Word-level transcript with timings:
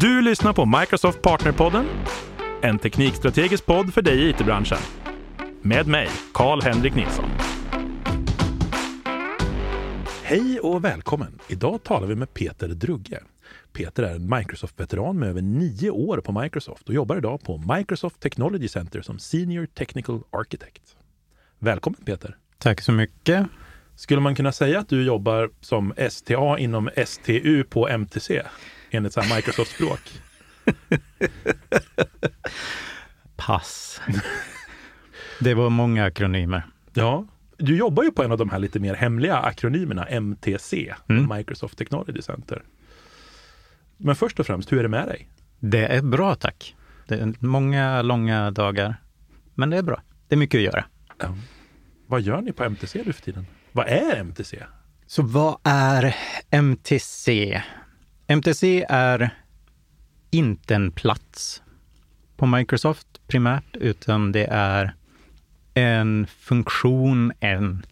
Du 0.00 0.22
lyssnar 0.22 0.52
på 0.52 0.64
Microsoft 0.80 1.22
Partnerpodden, 1.22 1.86
en 2.62 2.78
teknikstrategisk 2.78 3.66
podd 3.66 3.94
för 3.94 4.02
dig 4.02 4.22
i 4.22 4.30
it-branschen. 4.30 4.78
Med 5.62 5.86
mig, 5.86 6.08
Karl-Henrik 6.34 6.94
Nilsson. 6.94 7.30
Hej 10.22 10.60
och 10.60 10.84
välkommen! 10.84 11.38
Idag 11.48 11.82
talar 11.82 12.06
vi 12.06 12.14
med 12.14 12.34
Peter 12.34 12.68
Drugge. 12.68 13.22
Peter 13.72 14.02
är 14.02 14.14
en 14.14 14.34
Microsoft-veteran 14.38 15.18
med 15.18 15.28
över 15.28 15.42
nio 15.42 15.90
år 15.90 16.18
på 16.18 16.40
Microsoft 16.40 16.88
och 16.88 16.94
jobbar 16.94 17.16
idag 17.16 17.42
på 17.42 17.74
Microsoft 17.76 18.20
Technology 18.20 18.68
Center 18.68 19.02
som 19.02 19.18
Senior 19.18 19.66
Technical 19.66 20.20
Architect. 20.30 20.96
Välkommen 21.58 22.00
Peter! 22.04 22.36
Tack 22.58 22.80
så 22.80 22.92
mycket! 22.92 23.46
Skulle 23.96 24.20
man 24.20 24.34
kunna 24.34 24.52
säga 24.52 24.78
att 24.78 24.88
du 24.88 25.04
jobbar 25.04 25.50
som 25.60 25.94
STA 26.10 26.58
inom 26.58 26.90
STU 27.06 27.64
på 27.64 27.88
MTC? 27.88 28.42
Enligt 28.94 29.12
så 29.12 29.20
här 29.20 29.36
Microsoft-språk? 29.36 30.00
Pass. 33.36 34.00
Det 35.40 35.54
var 35.54 35.70
många 35.70 36.04
akronymer. 36.04 36.66
Ja. 36.92 37.26
Du 37.56 37.76
jobbar 37.76 38.02
ju 38.02 38.10
på 38.10 38.22
en 38.22 38.32
av 38.32 38.38
de 38.38 38.50
här 38.50 38.58
lite 38.58 38.80
mer 38.80 38.94
hemliga 38.94 39.36
akronymerna, 39.36 40.04
MTC, 40.04 40.94
mm. 41.08 41.36
Microsoft 41.36 41.78
Technology 41.78 42.22
Center. 42.22 42.62
Men 43.96 44.16
först 44.16 44.40
och 44.40 44.46
främst, 44.46 44.72
hur 44.72 44.78
är 44.78 44.82
det 44.82 44.88
med 44.88 45.08
dig? 45.08 45.28
Det 45.60 45.86
är 45.86 46.02
bra 46.02 46.34
tack. 46.34 46.76
Det 47.06 47.14
är 47.14 47.34
många 47.38 48.02
långa 48.02 48.50
dagar, 48.50 48.96
men 49.54 49.70
det 49.70 49.76
är 49.76 49.82
bra. 49.82 50.02
Det 50.28 50.34
är 50.34 50.38
mycket 50.38 50.58
att 50.58 50.64
göra. 50.64 50.84
Ja. 51.18 51.36
Vad 52.06 52.20
gör 52.20 52.40
ni 52.40 52.52
på 52.52 52.64
MTC 52.64 53.02
nu 53.06 53.12
för 53.12 53.22
tiden? 53.22 53.46
Vad 53.72 53.86
är 53.86 54.16
MTC? 54.16 54.62
Så 55.06 55.22
vad 55.22 55.56
är 55.64 56.16
MTC? 56.50 57.62
MTC 58.26 58.84
är 58.88 59.30
inte 60.30 60.74
en 60.74 60.92
plats 60.92 61.62
på 62.36 62.46
Microsoft 62.46 63.06
primärt, 63.26 63.76
utan 63.76 64.32
det 64.32 64.44
är 64.50 64.94
en 65.74 66.26
funktion, 66.26 67.32
en, 67.40 67.86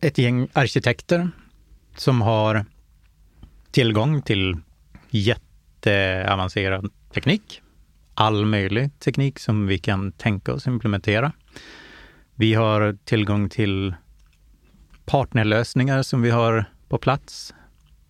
ett 0.00 0.18
gäng 0.18 0.48
arkitekter 0.52 1.30
som 1.96 2.22
har 2.22 2.64
tillgång 3.70 4.22
till 4.22 4.56
jätteavancerad 5.10 6.90
teknik. 7.14 7.62
All 8.14 8.46
möjlig 8.46 8.98
teknik 8.98 9.38
som 9.38 9.66
vi 9.66 9.78
kan 9.78 10.12
tänka 10.12 10.52
oss 10.52 10.66
implementera. 10.66 11.32
Vi 12.34 12.54
har 12.54 12.96
tillgång 13.04 13.48
till 13.48 13.94
partnerlösningar 15.04 16.02
som 16.02 16.22
vi 16.22 16.30
har 16.30 16.64
på 16.88 16.98
plats, 16.98 17.54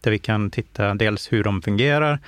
där 0.03 0.11
vi 0.11 0.19
kan 0.19 0.51
titta 0.51 0.95
dels 0.95 1.33
hur 1.33 1.45
de 1.45 1.63
fungerar, 1.63 2.19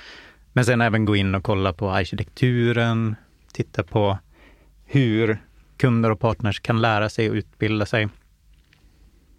men 0.53 0.65
sen 0.65 0.81
även 0.81 1.05
gå 1.05 1.15
in 1.15 1.35
och 1.35 1.43
kolla 1.43 1.73
på 1.73 1.91
arkitekturen, 1.91 3.15
titta 3.53 3.83
på 3.83 4.17
hur 4.85 5.37
kunder 5.77 6.09
och 6.09 6.19
partners 6.19 6.59
kan 6.59 6.81
lära 6.81 7.09
sig 7.09 7.29
och 7.29 7.35
utbilda 7.35 7.85
sig. 7.85 8.09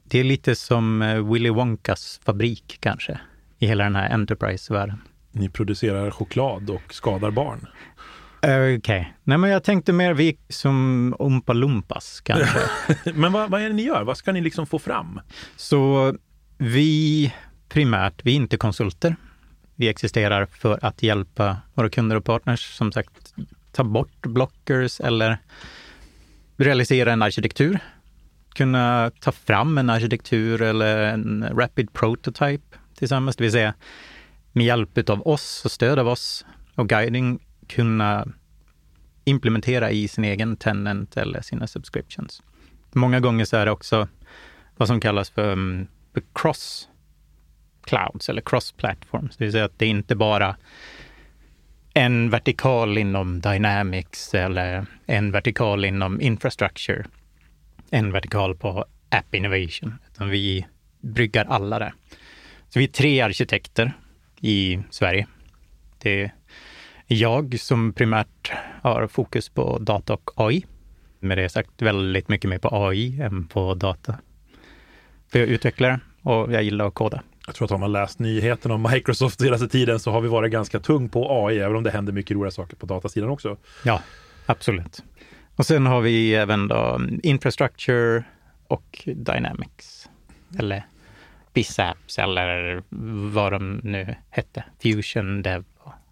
Det 0.05 0.21
är 0.21 0.25
lite 0.25 0.55
som 0.55 1.03
eh, 1.03 1.33
Willy 1.33 1.51
Wonkas 1.51 2.21
fabrik 2.25 2.79
kanske, 2.81 3.21
i 3.59 3.67
hela 3.67 3.85
den 3.85 3.97
här 3.97 4.11
Enterprise-världen. 4.11 5.01
Ni 5.33 5.49
producerar 5.49 6.11
choklad 6.11 6.71
och 6.71 6.95
skadar 6.95 7.31
barn? 7.31 7.67
Okej. 8.39 8.79
Okay. 8.79 9.05
Nej, 9.23 9.39
men 9.39 9.51
jag 9.51 9.65
tänkte 9.65 9.93
mer 9.93 10.15
vi 10.15 10.39
som 10.49 11.15
Oompa 11.19 11.53
Loompas 11.53 12.21
kanske. 12.21 12.59
men 13.15 13.33
vad, 13.33 13.51
vad 13.51 13.63
är 13.63 13.69
det 13.69 13.75
ni 13.75 13.83
gör? 13.83 14.05
Vad 14.05 14.17
ska 14.17 14.33
ni 14.33 14.41
liksom 14.41 14.67
få 14.67 14.79
fram? 14.79 15.21
Så 15.57 16.15
vi 16.59 17.33
primärt, 17.75 18.21
vi 18.23 18.33
är 18.33 18.37
inte 18.37 18.57
konsulter. 18.57 19.17
Vi 19.75 19.89
existerar 19.89 20.47
för 20.47 20.79
att 20.83 21.03
hjälpa 21.03 21.57
våra 21.75 21.91
kunder 21.91 22.17
och 22.17 22.25
partners, 22.25 22.77
som 22.77 22.93
sagt, 22.93 23.35
ta 23.73 23.85
bort 23.85 24.21
blockers 24.21 25.01
eller 25.01 25.39
realisera 26.57 27.13
en 27.13 27.23
arkitektur. 27.23 27.79
Kunna 28.55 29.11
ta 29.21 29.33
fram 29.33 29.79
en 29.79 29.91
arkitektur 29.91 30.63
eller 30.63 30.99
en 30.99 31.49
rapid 31.57 31.93
prototype 31.93 32.79
tillsammans, 32.95 33.37
det 33.37 33.45
vill 33.45 33.53
säga 33.53 33.75
med 34.53 34.67
hjälp 34.67 35.11
av 35.11 35.29
oss 35.29 35.65
och 35.65 35.71
stöd 35.71 35.99
av 35.99 36.09
oss 36.09 36.47
och 36.75 36.89
guiding 36.89 37.39
kunna 37.67 38.27
implementera 39.25 39.91
i 39.91 40.09
sin 40.09 40.25
egen 40.25 40.57
tenant 40.57 41.17
eller 41.17 41.41
sina 41.41 41.67
subscriptions. 41.67 42.43
Många 42.93 43.21
gånger 43.21 43.45
så 43.45 43.57
är 43.57 43.67
det 43.67 43.73
också 43.73 44.09
vad 44.77 44.89
som 44.89 45.01
kallas 45.01 45.31
för, 45.31 45.53
um, 45.53 45.87
cross 46.35 46.89
clouds 47.85 48.29
eller 48.29 48.43
cross 48.43 48.73
platforms. 48.73 49.37
Det 49.37 49.45
vill 49.45 49.53
säga 49.53 49.65
att 49.65 49.79
det 49.79 49.85
är 49.85 49.91
inte 49.91 50.17
bara 50.17 50.57
en 51.95 52.31
vertikal 52.31 52.99
inom 52.99 53.41
Dynamics 53.41 54.35
eller 54.35 54.87
en 55.07 55.31
vertikal 55.31 55.85
inom 55.85 56.21
infrastructure, 56.21 57.05
en 57.91 58.13
vertikal 58.13 58.57
på 58.57 58.85
app 59.09 59.35
innovation, 59.35 59.99
utan 60.13 60.29
vi 60.29 60.67
bryggar 61.01 61.45
alla 61.45 61.79
där. 61.79 61.95
Så 62.69 62.79
vi 62.79 62.85
är 62.85 62.89
tre 62.89 63.21
arkitekter 63.21 63.93
i 64.41 64.79
Sverige. 64.91 65.27
Det 65.99 66.23
är 66.23 66.33
jag 67.07 67.61
som 67.61 67.93
primärt 67.93 68.53
har 68.83 69.07
fokus 69.07 69.49
på 69.49 69.79
data 69.79 70.15
och 70.15 70.31
AI. 70.37 70.65
Med 71.21 71.39
det 71.39 71.49
sagt 71.49 71.83
väldigt 71.83 72.29
mycket 72.29 72.51
mer 72.51 72.59
på 72.59 72.69
AI 72.73 73.21
än 73.21 73.47
på 73.47 73.75
data. 73.75 74.19
För 75.29 75.39
jag 75.39 75.49
är 75.49 75.53
utvecklare 75.53 76.01
och 76.23 76.53
jag 76.53 76.63
gillar 76.63 76.87
att 76.87 76.95
koda. 76.95 77.23
Jag 77.47 77.55
tror 77.55 77.67
att 77.67 77.73
om 77.73 77.81
man 77.81 77.93
läst 77.93 78.19
nyheterna 78.19 78.75
om 78.75 78.83
Microsoft 78.93 79.41
senaste 79.41 79.69
tiden 79.69 80.01
så 80.01 80.11
har 80.11 80.21
vi 80.21 80.29
varit 80.29 80.53
ganska 80.53 80.81
tung 80.81 81.09
på 81.09 81.47
AI, 81.47 81.59
även 81.59 81.77
om 81.77 81.83
det 81.83 81.91
händer 81.91 82.13
mycket 82.13 82.37
roliga 82.37 82.51
saker 82.51 82.77
på 82.77 82.87
datasidan 82.87 83.31
också. 83.31 83.57
Ja, 83.85 84.03
absolut. 84.47 85.03
Och 85.57 85.67
sen 85.67 85.87
har 85.87 86.01
vi 86.01 86.35
även 86.35 86.69
då 86.69 87.01
Infrastructure 87.23 88.25
och 88.69 89.03
Dynamics. 89.05 90.09
Eller 90.59 90.87
BizApps 91.53 92.19
eller 92.19 92.83
vad 93.33 93.53
de 93.53 93.81
nu 93.83 94.15
hette. 94.31 94.65
Fusion, 94.83 95.43
Dev. 95.43 95.65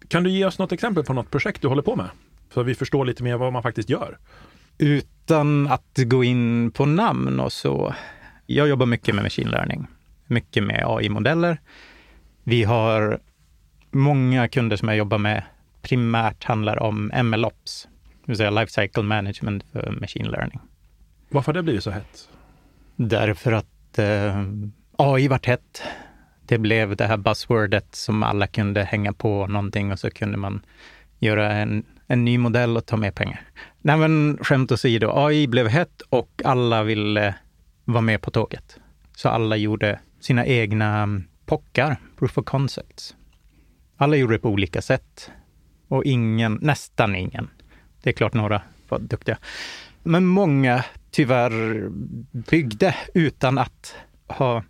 Kan 0.07 0.23
du 0.23 0.29
ge 0.29 0.45
oss 0.45 0.59
något 0.59 0.71
exempel 0.71 1.03
på 1.03 1.13
något 1.13 1.31
projekt 1.31 1.61
du 1.61 1.67
håller 1.67 1.81
på 1.81 1.95
med? 1.95 2.09
Så 2.53 2.63
vi 2.63 2.75
förstår 2.75 3.05
lite 3.05 3.23
mer 3.23 3.37
vad 3.37 3.53
man 3.53 3.63
faktiskt 3.63 3.89
gör. 3.89 4.17
Utan 4.77 5.67
att 5.67 5.97
gå 5.97 6.23
in 6.23 6.71
på 6.71 6.85
namn 6.85 7.39
och 7.39 7.53
så. 7.53 7.95
Jag 8.45 8.67
jobbar 8.67 8.85
mycket 8.85 9.15
med 9.15 9.23
machine 9.23 9.49
learning 9.49 9.87
mycket 10.33 10.63
med 10.63 10.83
AI-modeller. 10.87 11.57
Vi 12.43 12.63
har 12.63 13.19
många 13.91 14.47
kunder 14.47 14.77
som 14.77 14.87
jag 14.87 14.97
jobbar 14.97 15.17
med 15.17 15.43
primärt 15.81 16.43
handlar 16.43 16.83
om 16.83 17.11
MLOps, 17.23 17.87
det 18.25 18.31
vill 18.31 18.37
säga 18.37 18.49
Life 18.49 18.71
Cycle 18.81 19.03
Management 19.03 19.63
för 19.71 19.97
Machine 20.01 20.31
Learning. 20.31 20.59
Varför 21.29 21.53
har 21.53 21.53
det 21.53 21.63
blivit 21.63 21.83
så 21.83 21.91
hett? 21.91 22.29
Därför 22.95 23.51
att 23.51 23.99
eh, 23.99 24.43
AI 24.97 25.27
vart 25.27 25.45
hett. 25.45 25.83
Det 26.45 26.57
blev 26.57 26.95
det 26.95 27.05
här 27.05 27.17
buzzwordet 27.17 27.95
som 27.95 28.23
alla 28.23 28.47
kunde 28.47 28.83
hänga 28.83 29.13
på 29.13 29.47
någonting 29.47 29.91
och 29.91 29.99
så 29.99 30.09
kunde 30.09 30.37
man 30.37 30.65
göra 31.19 31.53
en, 31.53 31.85
en 32.07 32.25
ny 32.25 32.37
modell 32.37 32.77
och 32.77 32.85
ta 32.85 32.97
med 32.97 33.15
pengar. 33.15 33.41
Nej 33.81 33.97
men 33.97 34.37
skämt 34.41 34.71
åsido, 34.71 35.11
AI 35.15 35.47
blev 35.47 35.67
hett 35.67 36.01
och 36.09 36.41
alla 36.45 36.83
ville 36.83 37.35
vara 37.85 38.01
med 38.01 38.21
på 38.21 38.31
tåget. 38.31 38.79
Så 39.15 39.29
alla 39.29 39.55
gjorde 39.55 39.99
sina 40.23 40.45
egna 40.45 41.03
mm, 41.03 41.23
pockar, 41.45 41.97
proof 42.17 42.37
of 42.37 42.45
concepts. 42.45 43.15
Alla 43.97 44.15
gjorde 44.15 44.33
det 44.33 44.39
på 44.39 44.49
olika 44.49 44.81
sätt 44.81 45.31
och 45.87 46.03
ingen, 46.03 46.59
nästan 46.61 47.15
ingen, 47.15 47.49
det 48.03 48.09
är 48.09 48.13
klart 48.13 48.33
några 48.33 48.61
var 48.89 48.99
duktiga, 48.99 49.37
men 50.03 50.25
många 50.25 50.85
tyvärr 51.11 51.89
byggde 52.31 52.95
utan 53.13 53.57
att 53.57 53.95
ha 54.27 54.63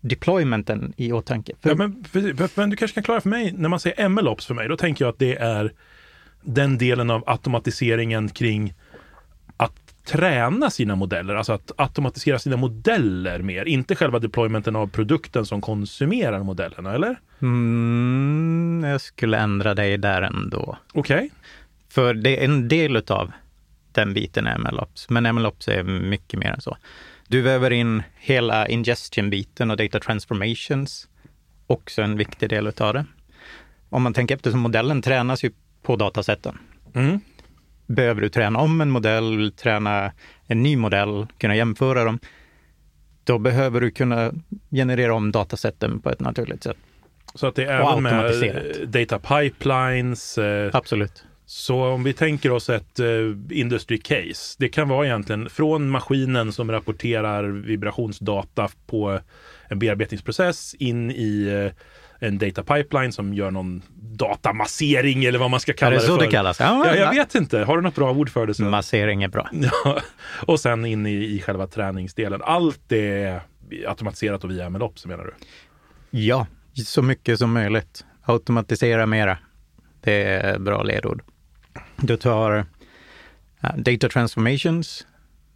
deploymenten 0.00 0.92
i 0.96 1.12
åtanke. 1.12 1.52
För... 1.60 1.70
Ja, 1.70 1.74
men, 1.76 2.04
för, 2.04 2.60
men, 2.60 2.70
du 2.70 2.76
kanske 2.76 2.94
kan 2.94 3.02
klara 3.02 3.20
för 3.20 3.28
mig, 3.28 3.52
när 3.52 3.68
man 3.68 3.80
säger 3.80 4.08
MLOps 4.08 4.46
för 4.46 4.54
mig, 4.54 4.68
då 4.68 4.76
tänker 4.76 5.04
jag 5.04 5.12
att 5.12 5.18
det 5.18 5.36
är 5.36 5.72
den 6.42 6.78
delen 6.78 7.10
av 7.10 7.24
automatiseringen 7.26 8.28
kring 8.28 8.74
träna 10.04 10.70
sina 10.70 10.96
modeller, 10.96 11.34
alltså 11.34 11.52
att 11.52 11.72
automatisera 11.76 12.38
sina 12.38 12.56
modeller 12.56 13.38
mer, 13.42 13.64
inte 13.64 13.96
själva 13.96 14.18
deploymenten 14.18 14.76
av 14.76 14.86
produkten 14.86 15.46
som 15.46 15.60
konsumerar 15.60 16.42
modellerna, 16.42 16.94
eller? 16.94 17.16
Mm, 17.42 18.84
jag 18.84 19.00
skulle 19.00 19.38
ändra 19.38 19.74
dig 19.74 19.98
där 19.98 20.22
ändå. 20.22 20.78
Okej. 20.92 21.16
Okay. 21.16 21.30
För 21.88 22.14
det 22.14 22.40
är 22.40 22.44
en 22.44 22.68
del 22.68 22.96
av 22.96 23.32
den 23.92 24.14
biten 24.14 24.46
är 24.46 24.58
MLOps, 24.58 25.10
men 25.10 25.34
MLOps 25.34 25.68
är 25.68 25.82
mycket 25.82 26.40
mer 26.40 26.50
än 26.50 26.60
så. 26.60 26.76
Du 27.28 27.40
väver 27.40 27.70
in 27.70 28.02
hela 28.16 28.68
ingestion-biten 28.68 29.70
och 29.70 29.76
data 29.76 30.00
transformations, 30.00 31.08
också 31.66 32.02
en 32.02 32.16
viktig 32.16 32.48
del 32.48 32.66
av 32.66 32.94
det. 32.94 33.04
Om 33.88 34.02
man 34.02 34.14
tänker 34.14 34.34
efter, 34.34 34.50
så 34.50 34.56
modellen 34.56 35.02
tränas 35.02 35.44
ju 35.44 35.52
på 35.82 35.96
datasätten. 35.96 36.58
Mm 36.94 37.20
behöver 37.86 38.20
du 38.20 38.28
träna 38.28 38.58
om 38.58 38.80
en 38.80 38.90
modell, 38.90 39.52
träna 39.56 40.12
en 40.46 40.62
ny 40.62 40.76
modell, 40.76 41.26
kunna 41.38 41.56
jämföra 41.56 42.04
dem, 42.04 42.18
då 43.24 43.38
behöver 43.38 43.80
du 43.80 43.90
kunna 43.90 44.32
generera 44.70 45.14
om 45.14 45.32
datasätten 45.32 46.00
på 46.00 46.10
ett 46.10 46.20
naturligt 46.20 46.62
sätt. 46.62 46.76
Så 47.34 47.46
att 47.46 47.54
det 47.54 47.64
är 47.64 47.80
även 47.80 48.02
med 48.02 48.88
data 48.88 49.18
pipelines. 49.18 50.38
eh, 50.38 50.70
Absolut. 50.72 51.24
Så 51.46 51.84
om 51.84 52.04
vi 52.04 52.12
tänker 52.12 52.50
oss 52.50 52.70
ett 52.70 53.00
eh, 53.00 53.06
industry 53.50 53.98
case. 53.98 54.56
Det 54.58 54.68
kan 54.68 54.88
vara 54.88 55.06
egentligen 55.06 55.50
från 55.50 55.90
maskinen 55.90 56.52
som 56.52 56.70
rapporterar 56.70 57.44
vibrationsdata 57.44 58.68
på 58.86 59.20
en 59.68 59.78
bearbetningsprocess 59.78 60.74
in 60.74 61.10
i 61.10 61.46
eh, 61.48 61.72
en 62.26 62.38
data 62.38 62.62
pipeline 62.62 63.12
som 63.12 63.34
gör 63.34 63.50
någon 63.50 63.82
datamassering 63.94 65.24
eller 65.24 65.38
vad 65.38 65.50
man 65.50 65.60
ska 65.60 65.72
Är 65.72 65.76
kalla 65.76 65.90
det 65.90 65.96
det, 66.02 66.06
så 66.06 66.16
för. 66.18 66.24
det 66.24 66.30
kallas? 66.30 66.60
Ja, 66.60 66.82
Ja, 66.86 66.96
jag 66.96 67.06
ja. 67.06 67.10
vet 67.10 67.34
inte. 67.34 67.58
Har 67.58 67.76
du 67.76 67.82
något 67.82 67.94
bra 67.94 68.12
ord 68.12 68.30
för 68.30 68.46
det? 68.46 68.54
Så? 68.54 68.62
Massering 68.62 69.22
är 69.22 69.28
bra. 69.28 69.48
Ja, 69.84 70.00
och 70.46 70.60
sen 70.60 70.84
in 70.84 71.06
i, 71.06 71.10
i 71.14 71.40
själva 71.40 71.66
träningsdelen. 71.66 72.40
Allt 72.44 72.92
är 72.92 73.40
automatiserat 73.86 74.44
och 74.44 74.50
via 74.50 74.70
MLOps 74.70 75.06
menar 75.06 75.24
du? 75.24 75.34
Ja, 76.18 76.46
så 76.86 77.02
mycket 77.02 77.38
som 77.38 77.52
möjligt. 77.52 78.04
Automatisera 78.24 79.06
mera. 79.06 79.38
Det 80.00 80.22
är 80.24 80.58
bra 80.58 80.82
ledord. 80.82 81.22
Du 81.96 82.16
tar 82.16 82.64
data 83.76 84.08
transformations, 84.08 85.06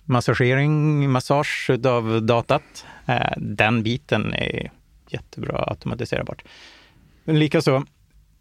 massagering, 0.04 1.10
massage 1.10 1.70
av 1.86 2.22
datat. 2.22 2.86
Eh, 3.06 3.32
Den 3.36 3.82
biten 3.82 4.34
är 4.34 4.70
jättebra 5.12 5.64
automatiserbart. 5.66 6.44
Men 7.24 7.38
Likaså, 7.38 7.84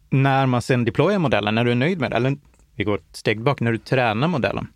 när 0.09 0.45
man 0.45 0.61
sen 0.61 0.85
deployar 0.85 1.19
modellen, 1.19 1.55
när 1.55 1.65
du 1.65 1.71
är 1.71 1.75
nöjd 1.75 1.99
med 1.99 2.11
den, 2.11 2.17
eller 2.17 2.37
vi 2.75 2.83
går 2.83 2.95
ett 2.95 3.15
steg 3.15 3.41
bak, 3.41 3.59
när 3.59 3.71
du 3.71 3.77
tränar 3.77 4.27
modellen, 4.27 4.67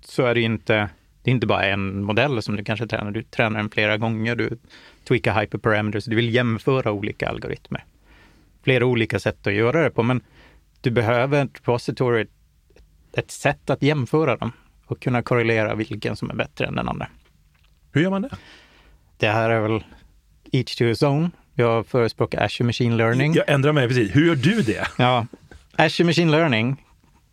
så 0.00 0.22
är 0.22 0.34
det 0.34 0.40
inte, 0.40 0.88
det 1.22 1.30
är 1.30 1.34
inte 1.34 1.46
bara 1.46 1.64
en 1.64 2.04
modell 2.04 2.42
som 2.42 2.56
du 2.56 2.64
kanske 2.64 2.86
tränar, 2.86 3.10
du 3.10 3.22
tränar 3.22 3.58
den 3.58 3.70
flera 3.70 3.96
gånger, 3.96 4.36
du 4.36 4.58
tweakar 5.08 5.40
hyperparameters, 5.40 6.04
du 6.04 6.16
vill 6.16 6.34
jämföra 6.34 6.92
olika 6.92 7.28
algoritmer. 7.28 7.84
Flera 8.62 8.86
olika 8.86 9.18
sätt 9.18 9.46
att 9.46 9.52
göra 9.52 9.82
det 9.82 9.90
på, 9.90 10.02
men 10.02 10.20
du 10.80 10.90
behöver 10.90 11.44
ett 11.44 11.50
repository, 11.54 12.22
ett, 12.22 12.30
ett 13.12 13.30
sätt 13.30 13.70
att 13.70 13.82
jämföra 13.82 14.36
dem 14.36 14.52
och 14.86 15.00
kunna 15.00 15.22
korrelera 15.22 15.74
vilken 15.74 16.16
som 16.16 16.30
är 16.30 16.34
bättre 16.34 16.66
än 16.66 16.74
den 16.74 16.88
andra. 16.88 17.08
Hur 17.92 18.02
gör 18.02 18.10
man 18.10 18.22
det? 18.22 18.36
Det 19.16 19.28
här 19.28 19.50
är 19.50 19.60
väl 19.60 19.84
each 20.52 20.76
to 20.76 20.84
his 20.84 21.02
own. 21.02 21.30
Jag 21.54 21.86
förespråkar 21.86 22.44
Azure 22.44 22.66
Machine 22.66 22.96
Learning. 22.96 23.34
Jag 23.34 23.48
ändrar 23.50 23.72
mig 23.72 23.88
precis. 23.88 24.16
Hur 24.16 24.26
gör 24.26 24.34
du 24.36 24.62
det? 24.62 24.88
Ja, 24.98 25.26
Azure 25.76 26.06
Machine 26.06 26.30
Learning 26.30 26.82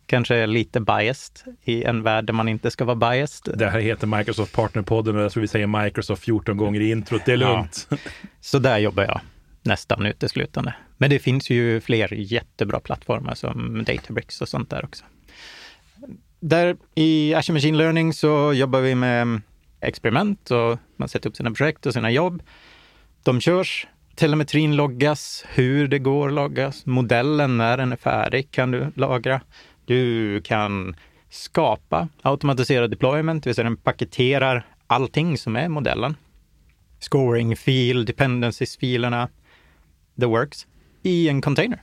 kanske 0.06 0.36
är 0.36 0.46
lite 0.46 0.80
biased 0.80 1.54
i 1.64 1.84
en 1.84 2.02
värld 2.02 2.24
där 2.24 2.32
man 2.34 2.48
inte 2.48 2.70
ska 2.70 2.84
vara 2.84 2.96
biased. 2.96 3.58
Det 3.58 3.70
här 3.70 3.80
heter 3.80 4.06
Microsoft 4.06 4.52
Partnerpodden 4.52 5.16
och 5.16 5.22
jag 5.22 5.32
tror 5.32 5.40
vi 5.40 5.48
säger 5.48 5.66
Microsoft 5.84 6.22
14 6.24 6.56
gånger 6.56 6.80
i 6.80 6.90
introt. 6.90 7.22
Det 7.26 7.32
är 7.32 7.36
Ja. 7.36 7.56
lugnt. 7.56 7.88
Så 8.40 8.58
där 8.58 8.78
jobbar 8.78 9.02
jag 9.02 9.20
nästan 9.62 10.06
uteslutande. 10.06 10.74
Men 10.96 11.10
det 11.10 11.18
finns 11.18 11.50
ju 11.50 11.80
fler 11.80 12.14
jättebra 12.14 12.80
plattformar 12.80 13.34
som 13.34 13.84
Databricks 13.84 14.40
och 14.40 14.48
sånt 14.48 14.70
där 14.70 14.84
också. 14.84 15.04
Där 16.40 16.76
i 16.94 17.34
Azure 17.34 17.52
Machine 17.54 17.76
Learning 17.78 18.12
så 18.12 18.52
jobbar 18.52 18.80
vi 18.80 18.94
med 18.94 19.40
experiment 19.80 20.50
och 20.50 20.78
man 20.96 21.08
sätter 21.08 21.28
upp 21.30 21.36
sina 21.36 21.50
projekt 21.50 21.86
och 21.86 21.92
sina 21.92 22.10
jobb. 22.10 22.42
De 23.24 23.40
körs, 23.40 23.86
telemetrin 24.14 24.76
loggas, 24.76 25.44
hur 25.48 25.88
det 25.88 25.98
går 25.98 26.30
loggas, 26.30 26.86
modellen 26.86 27.56
när 27.56 27.76
den 27.76 27.92
är 27.92 27.96
färdig 27.96 28.50
kan 28.50 28.70
du 28.70 28.92
lagra. 28.94 29.40
Du 29.84 30.40
kan 30.40 30.96
skapa 31.30 32.08
automatiserad 32.22 32.90
deployment, 32.90 33.44
det 33.44 33.48
vill 33.50 33.54
säga 33.54 33.64
den 33.64 33.76
paketerar 33.76 34.66
allting 34.86 35.38
som 35.38 35.56
är 35.56 35.68
modellen. 35.68 36.16
Scoring, 36.98 37.56
fil, 37.56 38.04
dependencies-filerna, 38.04 39.28
the 40.20 40.26
works, 40.26 40.66
i 41.02 41.28
en 41.28 41.42
container. 41.42 41.82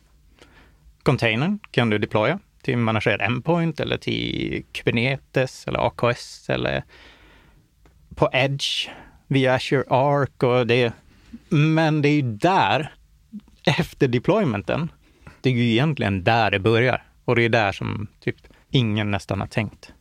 Containern 1.04 1.60
kan 1.72 1.90
du 1.90 1.98
deploya 1.98 2.40
till 2.62 2.78
managerad 2.78 3.22
endpoint 3.22 3.80
eller 3.80 3.98
till 3.98 4.66
Kubernetes 4.72 5.68
eller 5.68 5.80
AKS 5.88 6.50
eller 6.50 6.84
på 8.16 8.30
Edge 8.34 8.90
via 9.28 9.56
Azure 9.56 9.84
Arc 9.90 10.44
och 10.44 10.68
det. 10.68 10.94
Men 11.50 12.02
det 12.02 12.10
är 12.10 12.14
ju 12.14 12.22
där, 12.22 12.94
efter 13.66 14.08
deploymenten, 14.08 14.92
det 15.42 15.50
är 15.50 15.54
ju 15.54 15.72
egentligen 15.72 16.24
där 16.24 16.52
det 16.52 16.60
börjar. 16.60 17.04
Och 17.26 17.36
det 17.36 17.44
är 17.44 17.50
där 17.50 17.72
som 17.72 18.08
typ 18.20 18.36
ingen 18.70 19.12
nästan 19.12 19.40
har 19.40 19.48
tänkt. 19.48 19.94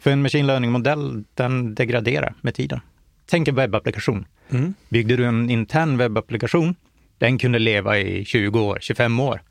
För 0.00 0.10
en 0.10 0.22
machine 0.22 0.46
learning-modell, 0.46 1.24
den 1.34 1.74
degraderar 1.74 2.34
med 2.40 2.54
tiden. 2.54 2.80
Tänk 3.26 3.48
en 3.48 3.54
webbapplikation. 3.54 4.26
Mm. 4.50 4.74
Byggde 4.88 5.16
du 5.16 5.24
en 5.24 5.50
intern 5.50 5.96
webbapplikation, 5.96 6.74
den 7.18 7.38
kunde 7.38 7.58
leva 7.58 7.98
i 7.98 8.24
20 8.24 8.60
år, 8.60 8.78
25 8.80 9.20
år. 9.20 9.42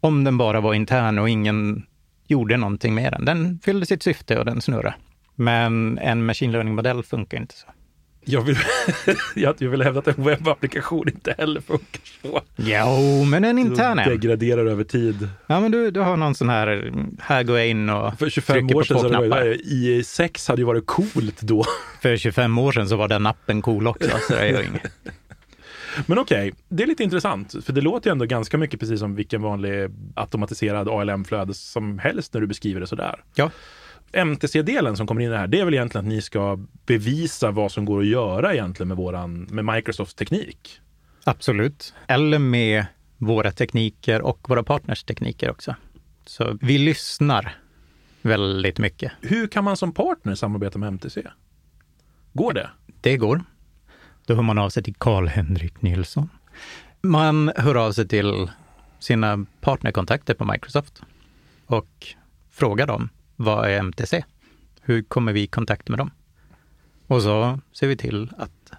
Om 0.00 0.24
den 0.24 0.38
bara 0.38 0.60
var 0.60 0.74
intern 0.74 1.18
och 1.18 1.28
ingen 1.28 1.86
gjorde 2.26 2.56
någonting 2.56 2.94
med 2.94 3.12
den. 3.12 3.24
Den 3.24 3.58
fyllde 3.64 3.86
sitt 3.86 4.02
syfte 4.02 4.38
och 4.38 4.44
den 4.44 4.60
snurrade. 4.60 4.94
Men 5.34 5.98
en 5.98 6.26
machine 6.26 6.52
learning-modell 6.52 7.02
funkar 7.02 7.38
inte 7.38 7.54
så. 7.54 7.66
Jag 8.24 8.42
vill, 8.42 8.56
jag 9.34 9.58
vill 9.60 9.82
hävda 9.82 9.98
att 10.00 10.18
en 10.18 10.24
webbapplikation 10.24 11.08
inte 11.08 11.34
heller 11.38 11.60
funkar 11.60 12.00
så. 12.22 12.40
Jo, 12.56 13.24
men 13.24 13.44
en 13.44 13.58
intern 13.58 13.98
en. 13.98 14.08
Degraderar 14.08 14.66
över 14.66 14.84
tid. 14.84 15.28
Ja, 15.46 15.60
men 15.60 15.72
du, 15.72 15.90
du 15.90 16.00
har 16.00 16.16
någon 16.16 16.34
sån 16.34 16.48
här, 16.48 16.92
här 17.20 17.42
går 17.42 17.58
jag 17.58 17.68
in 17.68 17.88
och 17.88 18.18
För 18.18 18.30
25 18.30 18.54
trycker 18.54 18.74
år 18.76 18.82
sedan 18.82 18.98
så 18.98 19.02
hade 19.02 19.18
det 19.18 19.26
knappar. 19.28 19.46
varit, 19.46 19.60
IE6 19.60 20.48
hade 20.48 20.62
ju 20.62 20.66
varit 20.66 20.86
coolt 20.86 21.40
då. 21.40 21.64
För 22.02 22.16
25 22.16 22.58
år 22.58 22.72
sedan 22.72 22.88
så 22.88 22.96
var 22.96 23.08
den 23.08 23.26
appen 23.26 23.62
cool 23.62 23.86
också, 23.86 24.10
så 24.28 24.32
det 24.34 24.48
gör 24.48 24.62
inget. 24.62 24.92
Men 26.06 26.18
okej, 26.18 26.52
det 26.68 26.82
är 26.82 26.86
lite 26.86 27.02
intressant. 27.02 27.54
För 27.64 27.72
det 27.72 27.80
låter 27.80 28.10
ju 28.10 28.12
ändå 28.12 28.24
ganska 28.24 28.58
mycket 28.58 28.80
precis 28.80 29.00
som 29.00 29.14
vilken 29.14 29.42
vanlig 29.42 29.90
automatiserad 30.14 30.88
ALM-flöde 30.88 31.54
som 31.54 31.98
helst 31.98 32.34
när 32.34 32.40
du 32.40 32.46
beskriver 32.46 32.80
det 32.80 32.86
sådär. 32.86 33.22
Ja. 33.34 33.50
MTC-delen 34.12 34.96
som 34.96 35.06
kommer 35.06 35.20
in 35.20 35.28
i 35.28 35.30
det 35.30 35.38
här, 35.38 35.46
det 35.46 35.60
är 35.60 35.64
väl 35.64 35.74
egentligen 35.74 36.06
att 36.06 36.12
ni 36.12 36.22
ska 36.22 36.58
bevisa 36.86 37.50
vad 37.50 37.72
som 37.72 37.84
går 37.84 38.00
att 38.00 38.06
göra 38.06 38.52
egentligen 38.54 38.88
med, 38.88 38.96
våran, 38.96 39.42
med 39.50 39.64
Microsofts 39.64 40.14
teknik. 40.14 40.80
Absolut. 41.24 41.94
Eller 42.06 42.38
med 42.38 42.86
våra 43.18 43.52
tekniker 43.52 44.22
och 44.22 44.48
våra 44.48 44.62
partners 44.62 45.04
tekniker 45.04 45.50
också. 45.50 45.74
Så 46.26 46.58
vi 46.60 46.78
lyssnar 46.78 47.56
väldigt 48.22 48.78
mycket. 48.78 49.12
Hur 49.20 49.46
kan 49.46 49.64
man 49.64 49.76
som 49.76 49.92
partner 49.92 50.34
samarbeta 50.34 50.78
med 50.78 50.88
MTC? 50.88 51.22
Går 52.32 52.52
det? 52.52 52.70
Det 53.00 53.16
går. 53.16 53.42
Då 54.26 54.34
hör 54.34 54.42
man 54.42 54.58
av 54.58 54.70
sig 54.70 54.82
till 54.82 54.94
Karl-Henrik 54.94 55.82
Nilsson. 55.82 56.28
Man 57.02 57.52
hör 57.56 57.74
av 57.74 57.92
sig 57.92 58.08
till 58.08 58.50
sina 58.98 59.46
partnerkontakter 59.60 60.34
på 60.34 60.44
Microsoft 60.44 61.02
och 61.66 62.06
frågar 62.50 62.86
dem, 62.86 63.08
vad 63.40 63.70
är 63.70 63.78
MTC? 63.78 64.24
Hur 64.82 65.02
kommer 65.02 65.32
vi 65.32 65.42
i 65.42 65.46
kontakt 65.46 65.88
med 65.88 65.98
dem? 65.98 66.10
Och 67.06 67.22
så 67.22 67.60
ser 67.72 67.86
vi 67.86 67.96
till 67.96 68.30
att 68.38 68.72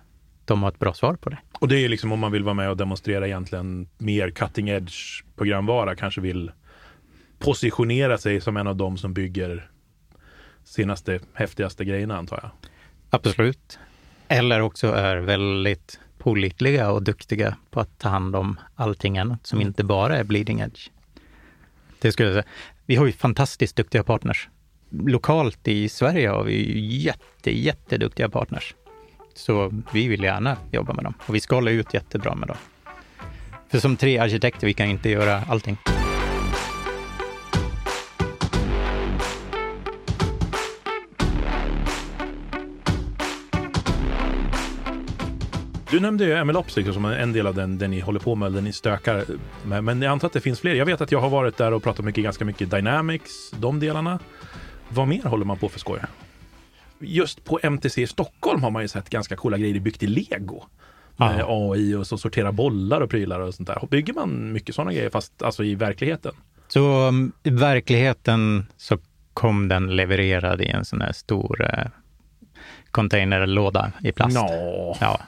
de 0.46 0.64
har 0.64 0.70
ett 0.70 0.80
bra 0.80 0.94
svar 0.94 1.14
på 1.14 1.30
det. 1.30 1.38
Och 1.54 1.68
det 1.68 1.78
är 1.78 1.90
liksom 1.90 2.12
om 2.12 2.20
man 2.20 2.32
vill 2.32 2.44
vara 2.44 2.54
med 2.54 2.70
och 2.70 2.78
demonstrera 2.78 3.28
egentligen 3.28 3.90
mer 3.98 4.32
cutting 4.32 4.70
edge 4.70 5.24
programvara, 5.36 5.96
kanske 5.96 6.22
vill 6.22 6.52
positionera 7.40 8.18
sig 8.18 8.42
som 8.42 8.58
en 8.58 8.68
av 8.68 8.76
dem 8.76 8.98
som 8.98 9.14
bygger 9.14 9.70
senaste 10.64 11.20
häftigaste 11.34 11.86
grejerna 11.86 12.18
antar 12.18 12.40
jag. 12.42 12.52
Absolut. 13.10 13.80
Eller 14.28 14.62
också 14.62 14.88
är 14.88 15.18
väldigt 15.18 16.00
pålitliga 16.18 16.92
och 16.92 17.04
duktiga 17.04 17.58
på 17.70 17.80
att 17.80 18.00
ta 18.00 18.10
hand 18.10 18.36
om 18.36 18.60
allting 18.76 19.18
annat 19.18 19.48
som 19.48 19.62
inte 19.62 19.84
bara 19.84 20.18
är 20.18 20.24
bleeding 20.24 20.60
edge. 20.60 20.90
Det 22.00 22.12
skulle 22.12 22.30
jag 22.30 22.44
säga. 22.44 22.54
Vi 22.92 22.96
har 22.96 23.06
ju 23.06 23.12
fantastiskt 23.12 23.76
duktiga 23.76 24.04
partners. 24.04 24.50
Lokalt 24.90 25.68
i 25.68 25.90
Sverige 25.90 26.30
har 26.30 26.44
vi 26.44 26.54
ju 26.54 26.80
jätte, 26.80 27.52
jätteduktiga 27.52 28.30
partners. 28.30 28.76
Så 29.34 29.74
vi 29.94 30.08
vill 30.08 30.24
gärna 30.24 30.58
jobba 30.72 30.94
med 30.94 31.04
dem 31.04 31.14
och 31.26 31.36
vi 31.36 31.40
skalar 31.40 31.72
ut 31.72 31.94
jättebra 31.94 32.36
med 32.36 32.48
dem. 32.48 32.58
För 33.70 33.80
som 33.80 33.96
tre 33.96 34.18
arkitekter, 34.18 34.68
vi 34.68 34.74
kan 34.74 34.88
inte 34.88 35.10
göra 35.10 35.44
allting. 35.48 35.78
Du 45.92 46.00
nämnde 46.00 46.26
ju 46.26 46.44
MLOps 46.44 46.76
liksom 46.76 46.94
som 46.94 47.06
en 47.06 47.34
del 47.34 47.48
av 47.48 47.56
den, 47.56 47.78
den 47.78 47.92
ni 47.92 48.00
håller 48.00 48.20
på 48.20 48.36
med, 48.36 48.52
den 48.54 48.64
ni 48.64 48.74
stökar 48.74 49.26
med. 49.64 49.84
Men 49.84 50.02
jag 50.02 50.12
antar 50.12 50.28
att 50.28 50.34
det 50.34 50.42
finns 50.42 50.60
fler. 50.60 50.76
Jag 50.76 50.86
vet 50.86 51.02
att 51.02 51.12
jag 51.12 51.20
har 51.22 51.30
varit 51.30 51.58
där 51.58 51.74
och 51.74 51.84
pratat 51.84 52.06
mycket, 52.06 52.24
ganska 52.24 52.46
mycket 52.46 52.72
Dynamics, 52.72 53.52
de 53.52 53.80
delarna. 53.80 54.20
Vad 54.90 55.08
mer 55.08 55.24
håller 55.24 55.46
man 55.46 55.58
på 55.58 55.70
för 55.70 55.80
skoj? 55.80 56.00
Just 57.00 57.44
på 57.44 57.60
MTC 57.64 58.02
i 58.02 58.08
Stockholm 58.08 58.64
har 58.64 58.72
man 58.72 58.82
ju 58.82 58.88
sett 58.88 59.10
ganska 59.10 59.36
coola 59.36 59.58
grejer 59.58 59.80
byggt 59.80 60.04
i 60.04 60.08
lego. 60.08 60.64
Med 61.18 61.40
Ja. 61.40 61.46
AI 61.50 61.96
och 61.96 62.08
så 62.08 62.18
sortera 62.18 62.52
bollar 62.52 63.02
och 63.02 63.10
prylar 63.10 63.40
och 63.40 63.54
sånt 63.54 63.68
där. 63.68 63.88
Bygger 63.92 64.14
man 64.14 64.52
mycket 64.54 64.76
sådana 64.76 64.94
grejer 64.94 65.10
fast 65.10 65.42
alltså 65.42 65.64
i 65.64 65.76
verkligheten? 65.76 66.34
Så 66.68 67.08
um, 67.08 67.32
i 67.44 67.50
verkligheten 67.50 68.68
så 68.78 68.98
kom 69.34 69.68
den 69.68 69.96
levererad 69.96 70.62
i 70.62 70.68
en 70.68 70.86
sån 70.86 71.02
här 71.02 71.12
stor 71.12 71.64
eh, 71.64 71.88
containerlåda 72.92 73.92
i 74.04 74.12
plast. 74.12 74.36
Nå. 74.36 74.98
Ja. 75.02 75.20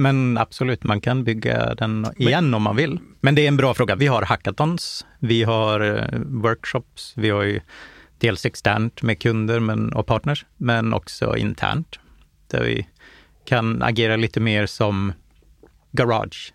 Men 0.00 0.38
absolut, 0.38 0.84
man 0.84 1.00
kan 1.00 1.24
bygga 1.24 1.74
den 1.74 2.06
igen 2.16 2.54
om 2.54 2.62
man 2.62 2.76
vill. 2.76 2.98
Men 3.20 3.34
det 3.34 3.42
är 3.42 3.48
en 3.48 3.56
bra 3.56 3.74
fråga. 3.74 3.94
Vi 3.94 4.06
har 4.06 4.22
hackathons, 4.22 5.06
vi 5.18 5.42
har 5.42 5.80
eh, 5.80 6.20
workshops, 6.26 7.12
vi 7.16 7.30
har 7.30 7.42
ju 7.42 7.60
dels 8.18 8.46
externt 8.46 9.02
med 9.02 9.18
kunder 9.18 9.60
men, 9.60 9.92
och 9.92 10.06
partners, 10.06 10.46
men 10.56 10.94
också 10.94 11.36
internt. 11.36 11.98
Där 12.46 12.64
vi 12.64 12.86
kan 13.44 13.82
agera 13.82 14.16
lite 14.16 14.40
mer 14.40 14.66
som 14.66 15.12
garage. 15.92 16.54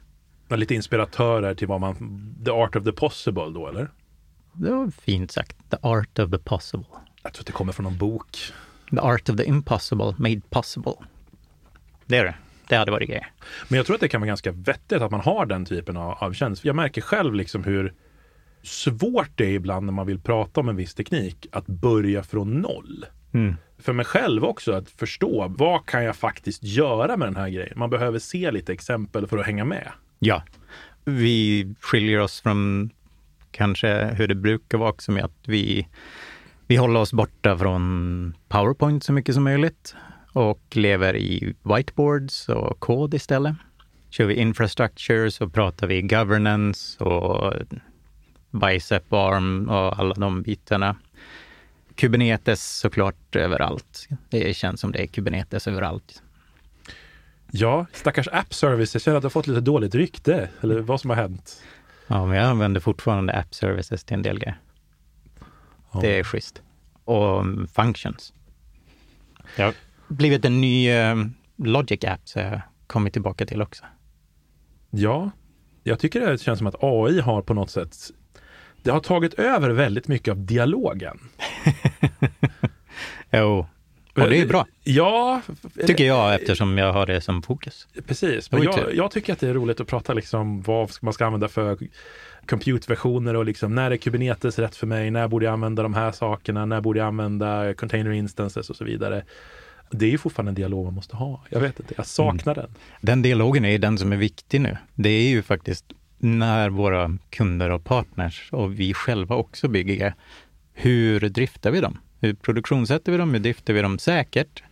Lite 0.50 0.76
inspiratörer 0.76 1.56
till 1.56 1.68
vad 1.68 1.82
man, 1.82 1.96
the 2.46 2.52
art 2.52 2.76
of 2.76 2.84
the 2.84 2.92
possible 2.92 3.50
då 3.54 3.68
eller? 3.68 3.90
Det 4.54 4.72
var 4.72 4.92
fint 4.92 5.32
sagt. 5.32 5.58
The 5.70 5.78
art 5.82 6.20
of 6.20 6.32
the 6.32 6.38
possible. 6.38 6.86
Jag 7.24 7.34
tror 7.34 7.42
att 7.42 7.48
det 7.48 7.54
kommer 7.54 7.74
från 7.74 7.84
någon 7.84 7.98
bok. 7.98 8.38
The 8.90 9.00
art 9.00 9.30
of 9.30 9.38
the 9.38 9.44
impossible 9.44 10.16
made 10.18 10.42
possible. 10.50 10.94
Det 12.06 12.18
är 12.18 12.24
det. 12.24 12.36
Det 12.68 12.76
hade 12.76 12.92
varit 12.92 13.10
grejer. 13.10 13.28
Men 13.68 13.78
jag 13.78 13.86
tror 13.86 13.96
att 13.96 14.02
det 14.02 14.08
kan 14.08 14.22
vara 14.22 14.28
ganska 14.28 14.52
vettigt 14.52 15.02
att 15.02 15.12
man 15.12 15.22
har 15.22 15.46
den 15.46 15.66
typen 15.66 15.98
av, 15.98 16.12
av 16.12 16.34
tjänst. 16.34 16.66
Jag 16.66 16.76
märker 16.76 17.02
själv 17.02 17.34
liksom 17.34 17.64
hur 17.64 17.94
svårt 18.64 19.32
det 19.36 19.46
är 19.46 19.52
ibland 19.52 19.86
när 19.86 19.94
man 19.94 20.08
vill 20.08 20.20
prata 20.20 20.60
om 20.60 20.70
en 20.70 20.76
viss 20.76 20.94
teknik 20.94 21.48
att 21.52 21.68
börja 21.68 22.24
från 22.24 22.62
noll. 22.62 23.06
Mm. 23.34 23.56
För 23.78 23.94
mig 23.94 24.06
själv 24.06 24.46
också 24.46 24.72
att 24.72 24.90
förstå 24.90 25.54
vad 25.58 25.86
kan 25.86 26.04
jag 26.04 26.16
faktiskt 26.16 26.64
göra 26.64 27.18
med 27.18 27.28
den 27.28 27.36
här 27.36 27.50
grejen. 27.50 27.80
Man 27.80 27.90
behöver 27.90 28.20
se 28.20 28.52
lite 28.52 28.74
exempel 28.74 29.28
för 29.28 29.38
att 29.38 29.46
hänga 29.46 29.66
med. 29.66 29.92
Ja, 30.20 30.44
vi 31.06 31.76
skiljer 31.80 32.20
oss 32.20 32.42
från 32.42 32.90
kanske 33.52 34.06
hur 34.06 34.28
det 34.28 34.36
brukar 34.36 34.78
vara 34.78 34.90
också 34.90 35.12
med 35.12 35.26
att 35.26 35.48
vi, 35.48 35.88
vi 36.68 36.76
håller 36.76 37.00
oss 37.00 37.14
borta 37.14 37.58
från 37.58 38.36
Powerpoint 38.48 39.04
så 39.04 39.14
mycket 39.14 39.36
som 39.36 39.44
möjligt 39.44 39.96
och 40.36 40.62
lever 40.72 41.16
i 41.16 41.56
whiteboards 41.64 42.50
och 42.50 42.80
kod 42.80 43.14
istället. 43.14 43.56
Kör 44.10 44.26
vi 44.26 44.36
infrastructure 44.36 45.32
så 45.32 45.50
pratar 45.50 45.88
vi 45.88 46.02
governance 46.02 47.04
och 47.04 47.54
bicep 48.52 49.14
arm 49.14 49.70
och 49.70 50.00
alla 50.00 50.14
de 50.14 50.42
bitarna. 50.42 50.96
Kubernetes 51.96 52.78
såklart 52.78 53.36
överallt. 53.36 54.08
Det 54.30 54.56
känns 54.56 54.82
som 54.82 54.92
det 54.92 55.04
är 55.04 55.08
Kubernetes 55.08 55.68
överallt. 55.68 56.24
Ja, 57.52 57.86
stackars 57.94 58.28
app 58.28 58.54
service. 58.54 58.96
Jag 58.96 59.02
känner 59.02 59.18
att 59.18 59.22
det 59.22 59.26
har 59.26 59.32
fått 59.32 59.48
lite 59.48 59.62
dåligt 59.62 59.96
rykte, 59.96 60.50
eller 60.62 60.80
vad 60.80 61.02
som 61.02 61.10
har 61.10 61.18
hänt. 61.18 61.64
Ja, 62.08 62.26
men 62.26 62.38
jag 62.38 62.46
använder 62.46 62.82
fortfarande 62.82 63.34
app 63.34 63.56
services 63.56 64.04
till 64.04 64.14
en 64.14 64.22
del 64.22 64.40
grejer. 64.40 64.60
Ja. 65.94 66.00
Det 66.02 66.20
är 66.20 66.24
schysst. 66.24 66.62
Och 67.04 67.44
functions. 67.74 68.34
Har 69.58 69.74
blivit 70.08 70.46
en 70.46 70.62
ny 70.62 70.92
um, 70.94 71.34
Logic 71.58 72.04
app 72.04 72.22
så 72.24 72.40
jag 72.40 72.62
kommit 72.88 73.14
tillbaka 73.14 73.46
till 73.46 73.62
också. 73.62 73.86
Ja, 74.90 75.32
jag 75.84 76.00
tycker 76.00 76.32
det 76.32 76.42
känns 76.42 76.58
som 76.58 76.68
att 76.68 76.84
AI 76.84 77.20
har 77.20 77.42
på 77.42 77.54
något 77.54 77.70
sätt 77.70 77.96
det 78.84 78.92
har 78.92 79.00
tagit 79.00 79.34
över 79.34 79.70
väldigt 79.70 80.08
mycket 80.08 80.32
av 80.32 80.46
dialogen. 80.46 81.20
Jo, 83.32 83.68
och 84.16 84.30
det 84.30 84.42
är 84.42 84.46
bra, 84.46 84.68
Ja, 84.84 85.42
tycker 85.88 86.06
jag, 86.06 86.36
eftersom 86.36 86.78
jag 86.78 86.94
har 86.94 87.06
det 87.06 87.22
som 87.22 87.42
fokus. 87.42 87.88
precis. 88.08 88.52
Men 88.52 88.64
jag, 88.64 88.94
jag 88.94 89.12
tycker 89.12 89.34
att 89.34 89.40
det 89.40 89.50
är 89.50 89.54
roligt 89.54 89.80
att 89.80 89.88
prata 89.88 90.14
liksom 90.14 90.62
vad 90.62 90.92
man 91.02 91.14
ska 91.14 91.26
använda 91.26 91.48
för 91.48 91.78
compute-versioner 92.48 93.36
och 93.36 93.46
liksom 93.46 93.76
när 93.76 93.92
är 93.92 93.98
Kubernetes 93.98 94.60
rätt 94.60 94.76
för 94.76 94.88
mig? 94.88 95.12
När 95.12 95.28
borde 95.28 95.46
jag 95.46 95.54
använda 95.54 95.84
de 95.84 95.94
här 95.94 96.12
sakerna? 96.12 96.66
När 96.66 96.82
borde 96.82 97.00
jag 97.00 97.08
använda 97.08 97.74
container 97.74 98.12
instances 98.12 98.70
och 98.70 98.76
så 98.76 98.84
vidare? 98.84 99.24
Det 99.92 100.06
är 100.06 100.10
ju 100.10 100.18
fortfarande 100.18 100.50
en 100.50 100.56
dialog 100.56 100.86
man 100.86 100.94
måste 100.94 101.16
ha. 101.16 101.44
Jag 101.50 101.60
vet 101.60 101.80
inte, 101.80 101.94
jag 101.98 102.08
saknar 102.08 102.56
den. 102.56 102.70
Den 103.02 103.22
dialogen 103.22 103.66
är 103.66 103.80
den 103.80 103.98
som 103.98 104.14
är 104.14 104.18
viktig 104.18 104.62
nu. 104.62 104.78
Det 104.96 105.10
är 105.10 105.30
ju 105.30 105.42
faktiskt 105.44 105.86
när 106.18 106.70
våra 106.70 107.18
kunder 107.30 107.70
och 107.70 107.84
partners 107.84 108.50
och 108.52 108.80
vi 108.80 108.94
själva 108.94 109.36
också 109.36 109.68
bygger, 109.68 110.14
hur 110.74 111.20
driftar 111.20 111.72
vi 111.72 111.82
dem? 111.82 111.98
Hur 112.20 112.34
produktionssätter 112.34 113.12
vi 113.12 113.18
dem? 113.18 113.34
Hur 113.34 113.40
driftar 113.40 113.74
vi 113.74 113.82
dem 113.82 114.00
säkert? 114.00 114.64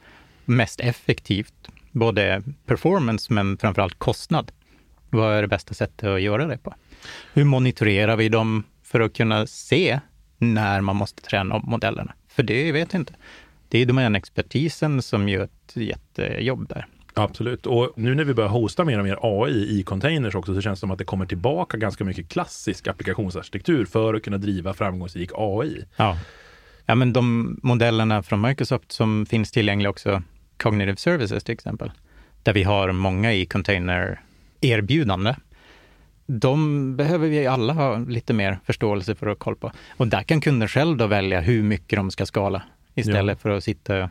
Mest 0.45 0.79
effektivt? 0.79 1.53
Både 1.91 2.43
performance 2.65 3.33
men 3.33 3.57
framförallt 3.57 3.99
kostnad. 3.99 4.51
Vad 5.09 5.33
är 5.33 5.41
det 5.41 5.47
bästa 5.47 5.73
sättet 5.73 6.09
att 6.09 6.21
göra 6.21 6.47
det 6.47 6.57
på? 6.57 6.73
Hur 7.33 7.43
monitorerar 7.43 8.15
vi 8.15 8.29
dem 8.29 8.63
för 8.83 8.99
att 8.99 9.13
kunna 9.13 9.47
se 9.47 9.99
när 10.37 10.81
man 10.81 10.95
måste 10.95 11.21
träna 11.21 11.55
om 11.55 11.61
modellerna? 11.65 12.13
För 12.27 12.43
det 12.43 12.71
vet 12.71 12.93
jag 12.93 13.01
inte. 13.01 13.13
Det 13.73 13.79
är 13.79 13.85
domänexpertisen 13.85 15.01
som 15.01 15.29
gör 15.29 15.43
ett 15.43 15.75
jättejobb 15.75 16.69
där. 16.69 16.87
Absolut. 17.13 17.65
Och 17.65 17.93
nu 17.95 18.15
när 18.15 18.23
vi 18.23 18.33
börjar 18.33 18.49
hosta 18.49 18.85
mer 18.85 18.99
och 18.99 19.05
mer 19.05 19.17
AI 19.21 19.79
i 19.79 19.83
containers 19.83 20.35
också 20.35 20.55
så 20.55 20.61
känns 20.61 20.79
det 20.79 20.81
som 20.81 20.91
att 20.91 20.97
det 20.97 21.03
kommer 21.03 21.25
tillbaka 21.25 21.77
ganska 21.77 22.03
mycket 22.03 22.29
klassisk 22.29 22.87
applikationsarkitektur 22.87 23.85
för 23.85 24.13
att 24.13 24.23
kunna 24.23 24.37
driva 24.37 24.73
framgångsrik 24.73 25.31
AI. 25.33 25.85
Ja. 25.95 26.17
ja, 26.85 26.95
men 26.95 27.13
de 27.13 27.59
modellerna 27.63 28.23
från 28.23 28.41
Microsoft 28.41 28.91
som 28.91 29.25
finns 29.25 29.51
tillgängliga 29.51 29.89
också, 29.89 30.23
Cognitive 30.57 30.97
Services 30.97 31.43
till 31.43 31.53
exempel, 31.53 31.91
där 32.43 32.53
vi 32.53 32.63
har 32.63 32.91
många 32.91 33.33
i 33.33 33.45
container-erbjudande. 33.45 35.35
De 36.25 36.95
behöver 36.95 37.27
vi 37.27 37.47
alla 37.47 37.73
ha 37.73 37.97
lite 37.97 38.33
mer 38.33 38.59
förståelse 38.65 39.15
för 39.15 39.27
och 39.27 39.39
koll 39.39 39.55
på. 39.55 39.71
Och 39.97 40.07
där 40.07 40.23
kan 40.23 40.41
kunden 40.41 40.67
själv 40.67 40.97
då 40.97 41.07
välja 41.07 41.41
hur 41.41 41.63
mycket 41.63 41.97
de 41.97 42.11
ska 42.11 42.25
skala 42.25 42.61
istället 42.95 43.41
för 43.41 43.49
att 43.49 43.63
sitta 43.63 44.09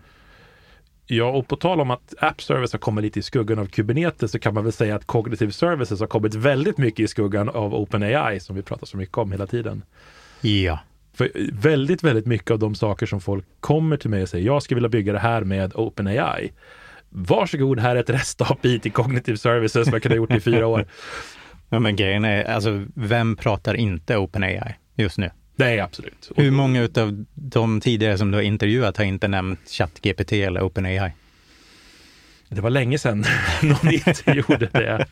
Ja, 1.07 1.25
och 1.25 1.49
på 1.49 1.57
tal 1.57 1.81
om 1.81 1.91
att 1.91 2.15
App 2.19 2.43
Service 2.43 2.73
har 2.73 2.79
kommit 2.79 3.05
lite 3.05 3.19
i 3.19 3.23
skuggan 3.23 3.59
av 3.59 3.67
Kubernetes 3.67 4.33
så 4.33 4.39
kan 4.39 4.55
man 4.55 4.65
väl 4.65 4.73
säga 4.73 4.97
att 4.97 5.07
Cognitive 5.07 5.53
Services 5.53 6.01
har 6.01 6.07
kommit 6.07 6.35
väldigt 6.35 6.79
mycket 6.79 7.01
i 7.01 7.09
skuggan 7.09 7.49
av 7.49 7.75
OpenAI 7.75 8.41
som 8.41 8.57
vi 8.57 8.63
pratar 8.63 8.87
så 8.87 8.97
mycket 8.97 9.19
om 9.19 9.33
hela 9.33 9.47
tiden. 9.47 9.85
Ja. 10.41 10.79
För 11.15 11.31
väldigt, 11.53 12.03
väldigt 12.03 12.27
mycket 12.27 12.51
av 12.51 12.59
de 12.59 12.75
saker 12.75 13.07
som 13.07 13.21
folk 13.21 13.45
kommer 13.61 13.97
till 13.97 14.11
mig 14.11 14.23
och 14.23 14.29
säger 14.29 14.47
jag 14.47 14.63
skulle 14.63 14.77
vilja 14.77 14.89
bygga 14.89 15.13
det 15.13 15.19
här 15.19 15.45
med 15.45 15.73
OpenAI. 15.75 16.53
Varsågod, 17.09 17.81
här 17.81 17.97
är 17.97 18.01
ett 18.01 18.11
rest-API 18.11 18.79
till 18.79 18.93
Cognitive 18.93 19.39
Services 19.39 19.85
som 19.85 19.93
jag 19.93 20.03
kunde 20.03 20.19
ha 20.19 20.23
gjort 20.23 20.33
i 20.33 20.41
fyra 20.41 20.67
år. 20.67 20.87
ja 21.69 21.79
men 21.79 21.97
grejen 21.97 22.25
är, 22.25 22.45
alltså 22.45 22.85
vem 22.95 23.37
pratar 23.37 23.75
inte 23.75 24.17
OpenAI 24.17 24.75
just 24.97 25.19
nu? 25.19 25.31
Nej, 25.57 25.81
absolut. 25.81 26.31
Hur 26.37 26.51
många 26.51 26.89
av 26.97 27.25
de 27.35 27.81
tidigare 27.81 28.19
som 28.19 28.31
du 28.31 28.37
har 28.39 28.43
intervjuat 28.43 28.97
har 28.97 29.05
inte 29.05 29.29
nämnt 29.29 29.71
ChatGPT 29.71 30.33
eller 30.33 30.63
OpenAI? 30.63 31.13
Det 32.49 32.61
var 32.61 32.71
länge 32.71 32.99
sedan 32.99 33.25
någon 33.63 33.93
inte 33.93 34.31
gjorde 34.31 34.67
det. 34.73 35.07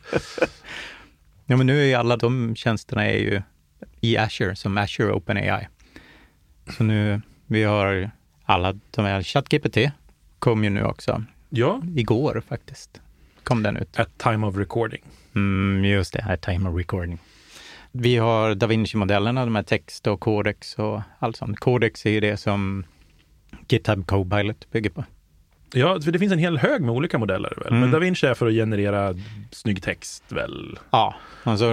Ja, 1.45 1.57
men 1.57 1.67
nu 1.67 1.81
är 1.81 1.85
ju 1.85 1.93
alla 1.93 2.17
de 2.17 2.55
tjänsterna 2.55 3.05
är 3.05 3.17
ju 3.17 3.41
i 4.01 4.17
Azure, 4.17 4.55
som 4.55 4.77
Azure 4.77 5.11
OpenAI. 5.11 5.67
Så 6.77 6.83
nu, 6.83 7.21
vi 7.47 7.63
har 7.63 8.11
alla 8.43 8.73
de 8.91 9.05
här, 9.05 9.23
ChatGPT 9.23 9.77
kom 10.39 10.63
ju 10.63 10.69
nu 10.69 10.83
också. 10.83 11.23
Ja, 11.49 11.81
Igår 11.95 12.43
faktiskt 12.47 13.01
kom 13.43 13.63
den 13.63 13.77
ut. 13.77 13.99
at 13.99 14.17
time 14.17 14.47
of 14.47 14.57
recording. 14.57 15.01
Mm, 15.35 15.85
just 15.85 16.13
det, 16.13 16.21
här 16.21 16.37
time 16.37 16.69
of 16.69 16.77
recording. 16.77 17.19
Vi 17.91 18.17
har 18.17 18.55
Da 18.55 18.67
Vinci-modellerna, 18.67 19.45
de 19.45 19.55
här 19.55 19.63
text 19.63 20.07
och 20.07 20.19
Codex 20.19 20.75
och 20.79 21.01
allt 21.19 21.35
sånt. 21.35 21.59
Codex 21.59 22.05
är 22.05 22.09
ju 22.09 22.19
det 22.19 22.37
som 22.37 22.83
GitHub 23.67 24.07
Copilot 24.07 24.71
bygger 24.71 24.89
på. 24.89 25.03
Ja, 25.73 26.01
för 26.01 26.11
det 26.11 26.19
finns 26.19 26.33
en 26.33 26.39
hel 26.39 26.57
hög 26.57 26.81
med 26.81 26.95
olika 26.95 27.17
modeller 27.17 27.53
väl? 27.57 27.71
Men 27.71 27.77
Mm. 27.77 27.91
DaVinci 27.91 28.27
är 28.27 28.33
för 28.33 28.47
att 28.47 28.53
generera 28.53 29.15
snygg 29.51 29.83
text 29.83 30.23
väl? 30.29 30.79
Ja, 30.91 31.15
alltså 31.43 31.65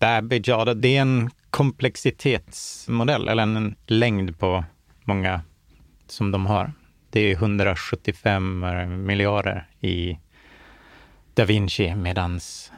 Babbage, 0.00 0.48
ja, 0.48 0.74
det 0.74 0.96
är 0.96 1.00
en 1.00 1.30
komplexitetsmodell, 1.50 3.28
eller 3.28 3.42
en 3.42 3.74
längd 3.86 4.38
på 4.38 4.64
många 5.04 5.40
som 6.06 6.30
de 6.30 6.46
har. 6.46 6.72
Det 7.10 7.20
är 7.20 7.34
175 7.34 8.64
miljarder 9.06 9.68
i 9.80 10.18
Da 11.34 11.44
Vinci, 11.44 11.94
medans 11.94 12.72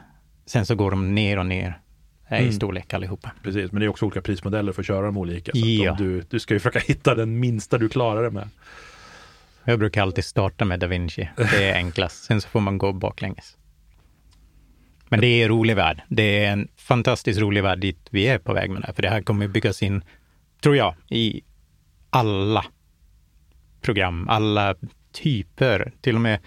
sen 0.45 0.65
så 0.65 0.75
går 0.75 0.91
de 0.91 1.15
ner 1.15 1.39
och 1.39 1.45
ner 1.45 1.79
eh, 2.29 2.37
i 2.39 2.41
Mm. 2.41 2.53
storlek 2.53 2.93
allihopa. 2.93 3.31
Precis, 3.43 3.71
men 3.71 3.79
det 3.79 3.85
är 3.85 3.89
också 3.89 4.05
olika 4.05 4.21
prismodeller 4.21 4.71
för 4.71 4.81
att 4.81 4.85
köra 4.87 5.05
dem 5.05 5.17
olika. 5.17 5.51
Så 5.51 5.57
Ja. 5.59 5.95
du, 5.99 6.21
du 6.29 6.39
ska 6.39 6.53
ju 6.53 6.59
försöka 6.59 6.79
hitta 6.79 7.15
den 7.15 7.39
minsta 7.39 7.77
du 7.77 7.89
klarar 7.89 8.23
det 8.23 8.31
med. 8.31 8.49
Jag 9.63 9.79
brukar 9.79 10.01
alltid 10.01 10.25
starta 10.25 10.65
med 10.65 10.79
Da 10.79 10.87
Vinci. 10.87 11.29
Det 11.37 11.63
är 11.69 11.75
enklast. 11.75 12.23
Sen 12.23 12.41
så 12.41 12.49
får 12.49 12.59
man 12.59 12.77
gå 12.77 12.93
baklänges. 12.93 13.57
Men 15.09 15.19
det 15.19 15.27
är 15.27 15.43
en 15.43 15.49
rolig 15.49 15.75
värld. 15.75 16.01
Det 16.09 16.45
är 16.45 16.51
en 16.51 16.67
fantastiskt 16.75 17.39
rolig 17.39 17.63
värld 17.63 17.79
dit 17.79 18.07
vi 18.09 18.27
är 18.27 18.37
på 18.37 18.53
väg 18.53 18.69
med 18.69 18.81
det 18.81 18.85
här. 18.87 18.93
För 18.93 19.01
det 19.01 19.09
här 19.09 19.21
kommer 19.21 19.47
byggas 19.47 19.83
in, 19.83 20.03
tror 20.61 20.75
jag, 20.75 20.95
i 21.09 21.41
alla 22.09 22.65
program, 23.81 24.27
alla 24.29 24.75
typer. 25.11 25.91
Till 26.01 26.15
och 26.15 26.21
med, 26.21 26.39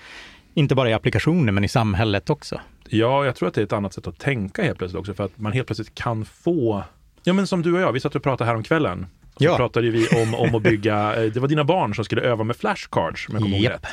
inte 0.54 0.75
bara 0.75 0.90
i 0.90 0.92
applikationer, 0.92 1.52
men 1.52 1.64
i 1.64 1.68
samhället 1.68 2.30
också. 2.30 2.60
Ja, 2.92 3.25
jag 3.25 3.37
tror 3.37 3.49
att 3.49 3.54
det 3.54 3.61
är 3.61 3.64
ett 3.64 3.73
annat 3.73 3.92
sätt 3.92 4.06
att 4.06 4.18
tänka 4.18 4.62
helt 4.62 4.78
plötsligt 4.78 5.00
också. 5.00 5.14
För 5.14 5.25
att 5.25 5.38
man 5.38 5.52
helt 5.52 5.66
plötsligt 5.66 5.94
kan 5.94 6.25
få... 6.25 6.82
Ja, 7.23 7.32
men 7.32 7.47
som 7.47 7.62
du 7.62 7.75
och 7.75 7.80
jag, 7.80 7.92
vi 7.92 8.00
satt 8.00 8.14
och 8.14 8.23
pratade 8.23 8.49
här 8.49 8.56
om 8.56 8.62
kvällen. 8.62 9.06
Ja. 9.40 9.56
pratade 9.56 9.90
vi 9.90 10.09
om, 10.09 10.35
om 10.35 10.54
att 10.54 10.62
bygga, 10.62 11.16
eh, 11.16 11.32
det 11.32 11.40
var 11.40 11.49
dina 11.49 11.64
barn 11.64 11.94
som 11.94 12.04
skulle 12.04 12.23
öva 12.23 12.44
med 12.44 12.56
flashcards 12.56 13.28
om 13.28 13.35
jag 13.35 13.42
kommer 13.42 13.59
Japp. 13.59 13.73
rätt. 13.73 13.87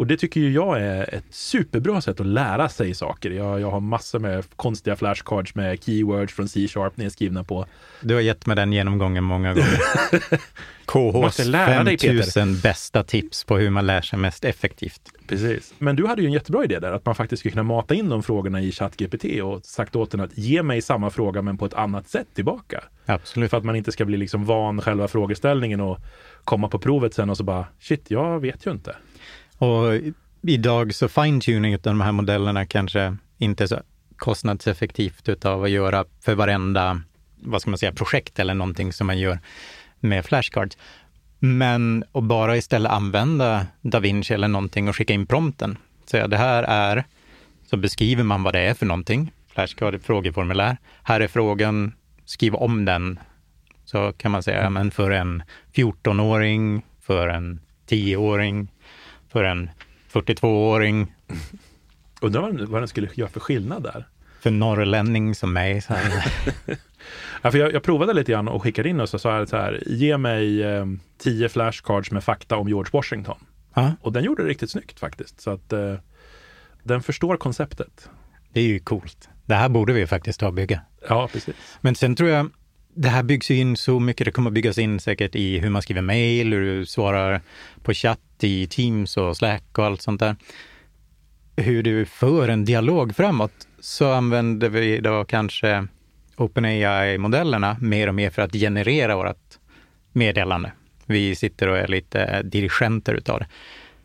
Och 0.00 0.06
det 0.06 0.16
tycker 0.16 0.40
ju 0.40 0.52
jag 0.52 0.80
är 0.80 1.14
ett 1.14 1.24
superbra 1.30 2.00
sätt 2.00 2.20
att 2.20 2.26
lära 2.26 2.68
sig 2.68 2.94
saker. 2.94 3.30
Jag, 3.30 3.60
jag 3.60 3.70
har 3.70 3.80
massor 3.80 4.18
med 4.18 4.44
konstiga 4.56 4.96
flashcards 4.96 5.54
med 5.54 5.84
keywords 5.84 6.34
från 6.34 6.48
C-sharp 6.48 6.96
nedskrivna 6.96 7.44
på. 7.44 7.66
Du 8.00 8.14
har 8.14 8.20
gett 8.20 8.46
mig 8.46 8.56
den 8.56 8.72
genomgången 8.72 9.24
många 9.24 9.54
gånger. 9.54 9.80
KHs 10.90 11.14
Måste 11.14 11.44
lära 11.44 11.84
dig, 11.84 11.98
Peter. 11.98 12.14
5000 12.14 12.60
bästa 12.60 13.02
tips 13.02 13.44
på 13.44 13.58
hur 13.58 13.70
man 13.70 13.86
lär 13.86 14.00
sig 14.00 14.18
mest 14.18 14.44
effektivt. 14.44 15.00
Precis. 15.26 15.74
Men 15.78 15.96
du 15.96 16.06
hade 16.06 16.22
ju 16.22 16.26
en 16.26 16.32
jättebra 16.32 16.64
idé 16.64 16.78
där, 16.78 16.92
att 16.92 17.06
man 17.06 17.14
faktiskt 17.14 17.40
skulle 17.40 17.52
kunna 17.52 17.62
mata 17.62 17.94
in 17.94 18.08
de 18.08 18.22
frågorna 18.22 18.60
i 18.60 18.72
ChatGPT 18.72 19.24
och 19.42 19.64
sagt 19.64 19.96
åt 19.96 20.10
den 20.10 20.20
att 20.20 20.38
ge 20.38 20.62
mig 20.62 20.82
samma 20.82 21.10
fråga 21.10 21.42
men 21.42 21.58
på 21.58 21.66
ett 21.66 21.74
annat 21.74 22.08
sätt 22.08 22.26
tillbaka. 22.34 22.84
Absolut. 23.06 23.50
För 23.50 23.56
att 23.56 23.64
man 23.64 23.76
inte 23.76 23.92
ska 23.92 24.04
bli 24.04 24.16
liksom 24.16 24.44
van 24.44 24.80
själva 24.90 25.08
frågeställningen 25.08 25.80
och 25.80 25.98
komma 26.44 26.68
på 26.68 26.78
provet 26.78 27.14
sen 27.14 27.30
och 27.30 27.36
så 27.36 27.44
bara 27.44 27.66
shit, 27.80 28.10
jag 28.10 28.40
vet 28.40 28.66
ju 28.66 28.70
inte. 28.70 28.96
Och 29.58 29.84
idag 30.42 30.94
så 30.94 31.08
fine-tuning 31.08 31.74
av 31.74 31.80
de 31.80 32.00
här 32.00 32.12
modellerna 32.12 32.66
kanske 32.66 33.16
inte 33.38 33.64
är 33.64 33.66
så 33.66 33.80
kostnadseffektivt 34.16 35.28
utav 35.28 35.64
att 35.64 35.70
göra 35.70 36.04
för 36.20 36.34
varenda, 36.34 37.00
vad 37.42 37.60
ska 37.60 37.70
man 37.70 37.78
säga, 37.78 37.92
projekt 37.92 38.38
eller 38.38 38.54
någonting 38.54 38.92
som 38.92 39.06
man 39.06 39.18
gör 39.18 39.38
med 40.00 40.24
flashcards. 40.24 40.78
Men 41.38 42.04
att 42.12 42.24
bara 42.24 42.56
istället 42.56 42.92
använda 42.92 43.66
DaVinci 43.80 44.34
eller 44.34 44.48
någonting 44.48 44.88
och 44.88 44.96
skicka 44.96 45.14
in 45.14 45.26
prompten. 45.26 45.78
Säga 46.06 46.28
det 46.28 46.36
här 46.36 46.62
är, 46.62 47.04
så 47.66 47.76
beskriver 47.76 48.22
man 48.22 48.42
vad 48.42 48.54
det 48.54 48.60
är 48.60 48.74
för 48.74 48.86
någonting. 48.86 49.32
Flashcard 49.48 49.94
är 49.94 49.98
frågeformulär. 49.98 50.76
Här 51.02 51.20
är 51.20 51.28
frågan, 51.28 51.92
skriv 52.24 52.54
om 52.54 52.84
den. 52.84 53.18
Så 53.90 54.12
kan 54.12 54.30
man 54.30 54.42
säga, 54.42 54.70
men 54.70 54.90
för 54.90 55.10
en 55.10 55.42
14-åring, 55.74 56.82
för 57.00 57.28
en 57.28 57.60
10-åring, 57.88 58.68
för 59.28 59.44
en 59.44 59.70
42-åring, 60.12 61.14
Undrar 62.20 62.40
vad, 62.40 62.60
vad 62.60 62.80
den 62.80 62.88
skulle 62.88 63.08
göra 63.14 63.28
för 63.28 63.40
skillnad 63.40 63.82
där. 63.82 64.08
för 64.40 64.50
norrlänning 64.50 65.34
som 65.34 65.52
mig. 65.52 65.80
Så 65.80 65.94
här. 65.94 66.24
Ja, 67.42 67.50
för 67.50 67.58
jag, 67.58 67.72
jag 67.72 67.82
provade 67.82 68.12
lite 68.12 68.32
grann 68.32 68.48
och 68.48 68.62
skickade 68.62 68.88
in 68.88 69.00
och 69.00 69.08
så 69.08 69.18
sa 69.18 69.38
jag 69.38 69.48
så 69.48 69.56
här, 69.56 69.82
ge 69.86 70.16
mig 70.18 70.62
eh, 70.62 70.86
tio 71.18 71.48
flashcards 71.48 72.10
med 72.10 72.24
fakta 72.24 72.56
om 72.56 72.68
George 72.68 72.90
Washington. 72.92 73.38
Ja, 73.74 73.92
Och 74.00 74.12
den 74.12 74.24
gjorde 74.24 74.42
det 74.42 74.48
riktigt 74.48 74.70
snyggt 74.70 75.00
faktiskt. 75.00 75.40
Så 75.40 75.50
att 75.50 75.72
eh, 75.72 75.94
den 76.82 77.02
förstår 77.02 77.36
konceptet. 77.36 78.10
det 78.52 78.60
är 78.60 78.64
ju 78.64 78.78
coolt. 78.80 79.28
Det 79.46 79.54
här 79.54 79.68
borde 79.68 79.92
vi 79.92 80.06
faktiskt 80.06 80.40
ta 80.40 80.46
och 80.46 80.54
bygga. 80.54 80.80
Ja, 81.08 81.28
precis. 81.32 81.54
Men 81.80 81.94
sen 81.94 82.16
tror 82.16 82.28
jag, 82.30 82.50
det 83.00 83.08
här 83.08 83.22
byggs 83.22 83.50
ju 83.50 83.56
in 83.56 83.76
så 83.76 84.00
mycket, 84.00 84.24
det 84.24 84.30
kommer 84.30 84.50
byggas 84.50 84.78
in 84.78 85.00
säkert 85.00 85.34
i 85.34 85.58
hur 85.58 85.70
man 85.70 85.82
skriver 85.82 86.02
mejl, 86.02 86.52
hur 86.52 86.78
du 86.78 86.86
svarar 86.86 87.40
på 87.82 87.94
chatt 87.94 88.20
i 88.40 88.66
Teams 88.66 89.16
och 89.16 89.36
Slack 89.36 89.78
och 89.78 89.84
allt 89.84 90.02
sånt 90.02 90.20
där. 90.20 90.36
Hur 91.56 91.82
du 91.82 92.04
för 92.04 92.48
en 92.48 92.64
dialog 92.64 93.16
framåt, 93.16 93.68
så 93.80 94.12
använder 94.12 94.68
vi 94.68 95.00
då 95.00 95.24
kanske 95.24 95.86
OpenAI-modellerna 96.36 97.76
mer 97.80 98.08
och 98.08 98.14
mer 98.14 98.30
för 98.30 98.42
att 98.42 98.52
generera 98.52 99.16
vårt 99.16 99.58
meddelande. 100.12 100.72
Vi 101.06 101.34
sitter 101.34 101.68
och 101.68 101.78
är 101.78 101.88
lite 101.88 102.42
dirigenter 102.42 103.14
utav 103.14 103.38
det. 103.38 103.46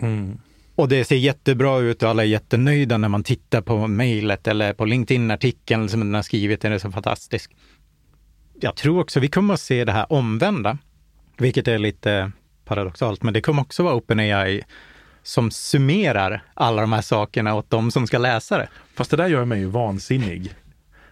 Mm. 0.05 0.37
Och 0.75 0.89
det 0.89 1.05
ser 1.05 1.15
jättebra 1.15 1.79
ut 1.79 2.03
och 2.03 2.09
alla 2.09 2.23
är 2.23 2.27
jättenöjda 2.27 2.97
när 2.97 3.09
man 3.09 3.23
tittar 3.23 3.61
på 3.61 3.87
mejlet 3.87 4.47
eller 4.47 4.73
på 4.73 4.85
LinkedIn-artikeln 4.85 5.89
som 5.89 5.99
den 5.99 6.13
har 6.13 6.21
skrivit. 6.21 6.61
Den 6.61 6.73
är 6.73 6.77
så 6.77 6.91
fantastisk. 6.91 7.51
Jag 8.59 8.75
tror 8.75 9.00
också 9.00 9.19
vi 9.19 9.27
kommer 9.27 9.53
att 9.53 9.59
se 9.59 9.85
det 9.85 9.91
här 9.91 10.13
omvända, 10.13 10.77
vilket 11.38 11.67
är 11.67 11.77
lite 11.77 12.31
paradoxalt, 12.65 13.24
men 13.24 13.33
det 13.33 13.41
kommer 13.41 13.62
också 13.62 13.83
vara 13.83 13.95
OpenAI 13.95 14.62
som 15.24 15.51
summerar 15.51 16.43
alla 16.53 16.81
de 16.81 16.93
här 16.93 17.01
sakerna 17.01 17.55
åt 17.55 17.69
de 17.69 17.91
som 17.91 18.07
ska 18.07 18.17
läsa 18.17 18.57
det. 18.57 18.67
Fast 18.95 19.12
det 19.12 19.17
där 19.17 19.27
gör 19.27 19.45
mig 19.45 19.59
ju 19.59 19.65
vansinnig. 19.65 20.55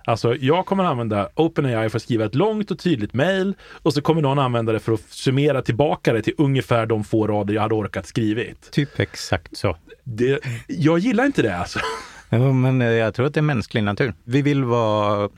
Alltså, 0.06 0.36
jag 0.36 0.66
kommer 0.66 0.84
använda 0.84 1.30
OpenAI 1.36 1.90
för 1.90 1.98
att 1.98 2.04
skriva 2.04 2.26
ett 2.26 2.36
långt 2.36 2.72
och 2.72 2.80
tydligt 2.80 3.14
mejl 3.14 3.54
och 3.62 3.94
så 3.94 4.02
kommer 4.02 4.22
någon 4.22 4.40
använda 4.40 4.74
det 4.74 4.80
för 4.80 4.94
att 4.94 5.02
summera 5.10 5.62
tillbaka 5.62 6.14
det 6.14 6.22
till 6.22 6.34
ungefär 6.38 6.86
de 6.86 7.04
få 7.04 7.28
rader 7.28 7.54
jag 7.54 7.62
hade 7.62 7.76
orkat 7.76 8.08
skrivit. 8.08 8.72
Typ 8.72 9.00
exakt 9.00 9.58
så. 9.58 9.78
Det, 10.04 10.40
jag 10.68 11.00
gillar 11.00 11.26
inte 11.26 11.42
det 11.42 11.58
alltså. 11.58 11.80
Jo, 12.30 12.54
men 12.54 12.82
jag 12.82 13.14
tror 13.14 13.26
att 13.26 13.34
det 13.34 13.40
är 13.40 13.42
mänsklig 13.42 13.84
natur. 13.84 14.14
Vi 14.24 14.42
vill 14.42 14.64
vara 14.64 15.30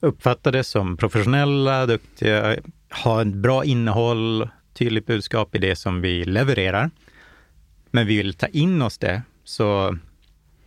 uppfattade 0.00 0.64
som 0.64 0.96
professionella, 0.96 1.86
duktiga, 1.86 2.56
ha 3.04 3.22
ett 3.22 3.34
bra 3.34 3.64
innehåll, 3.64 4.48
tydligt 4.72 5.06
budskap 5.06 5.54
i 5.54 5.58
det 5.58 5.76
som 5.76 6.00
vi 6.00 6.24
levererar. 6.24 6.90
Men 7.90 8.06
vi 8.06 8.16
vill 8.16 8.34
ta 8.34 8.46
in 8.46 8.82
oss 8.82 8.98
det 8.98 9.22
så 9.44 9.98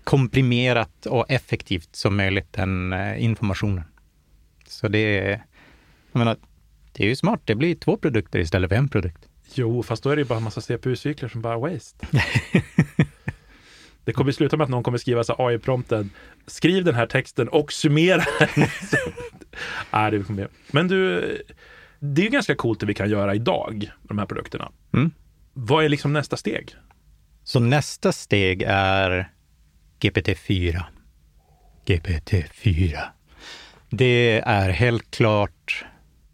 komprimerat 0.03 1.05
och 1.05 1.31
effektivt 1.31 1.95
som 1.95 2.17
möjligt, 2.17 2.53
den 2.53 2.93
eh, 2.93 3.23
informationen. 3.23 3.83
Så 4.67 4.87
det 4.87 5.19
är, 5.19 5.29
jag 6.11 6.19
menar, 6.19 6.37
det 6.91 7.03
är 7.03 7.07
ju 7.07 7.15
smart. 7.15 7.41
Det 7.45 7.55
blir 7.55 7.75
två 7.75 7.97
produkter 7.97 8.39
istället 8.39 8.69
för 8.69 8.75
en 8.75 8.89
produkt. 8.89 9.27
Jo, 9.53 9.83
fast 9.83 10.03
då 10.03 10.09
är 10.09 10.15
det 10.15 10.21
ju 10.21 10.27
bara 10.27 10.37
en 10.37 10.43
massa 10.43 10.61
CPU-cykler 10.61 11.29
som 11.29 11.41
bara 11.41 11.57
waste. 11.57 12.07
Det 14.09 14.13
kommer 14.13 14.31
sluta 14.31 14.57
med 14.57 14.63
att 14.63 14.69
någon 14.69 14.83
kommer 14.83 14.97
skriva 14.97 15.23
så 15.23 15.35
här 15.37 15.47
AI-prompten. 15.47 16.09
Skriv 16.47 16.83
den 16.83 16.95
här 16.95 17.05
texten 17.05 17.49
och 17.49 17.73
summera. 17.73 18.23
Nej, 19.91 20.11
det 20.11 20.23
kommer 20.23 20.47
Men 20.71 20.87
du, 20.87 21.21
det 21.99 22.25
är 22.25 22.29
ganska 22.29 22.55
coolt 22.55 22.79
det 22.79 22.85
vi 22.85 22.93
kan 22.93 23.09
göra 23.09 23.35
idag 23.35 23.73
med 23.79 24.07
de 24.07 24.17
här 24.17 24.25
produkterna. 24.25 24.71
Mm. 24.93 25.11
Vad 25.53 25.85
är 25.85 25.89
liksom 25.89 26.13
nästa 26.13 26.37
steg? 26.37 26.75
Så 27.43 27.59
nästa 27.59 28.11
steg 28.11 28.63
är 28.67 29.31
GPT-4. 29.99 30.83
GPT-4. 31.85 32.99
Det 33.89 34.41
är 34.45 34.69
helt 34.69 35.11
klart 35.11 35.85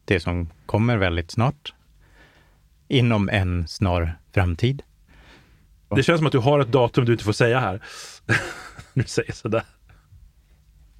det 0.05 0.19
som 0.19 0.49
kommer 0.65 0.97
väldigt 0.97 1.31
snart. 1.31 1.73
Inom 2.87 3.29
en 3.29 3.67
snar 3.67 4.19
framtid. 4.33 4.83
Det 5.89 6.03
känns 6.03 6.19
som 6.19 6.27
att 6.27 6.31
du 6.31 6.39
har 6.39 6.59
ett 6.59 6.71
datum 6.71 7.05
du 7.05 7.11
inte 7.11 7.23
får 7.23 7.33
säga 7.33 7.59
här. 7.59 7.81
Nu 8.93 9.03
säger 9.03 9.33
sådär. 9.33 9.63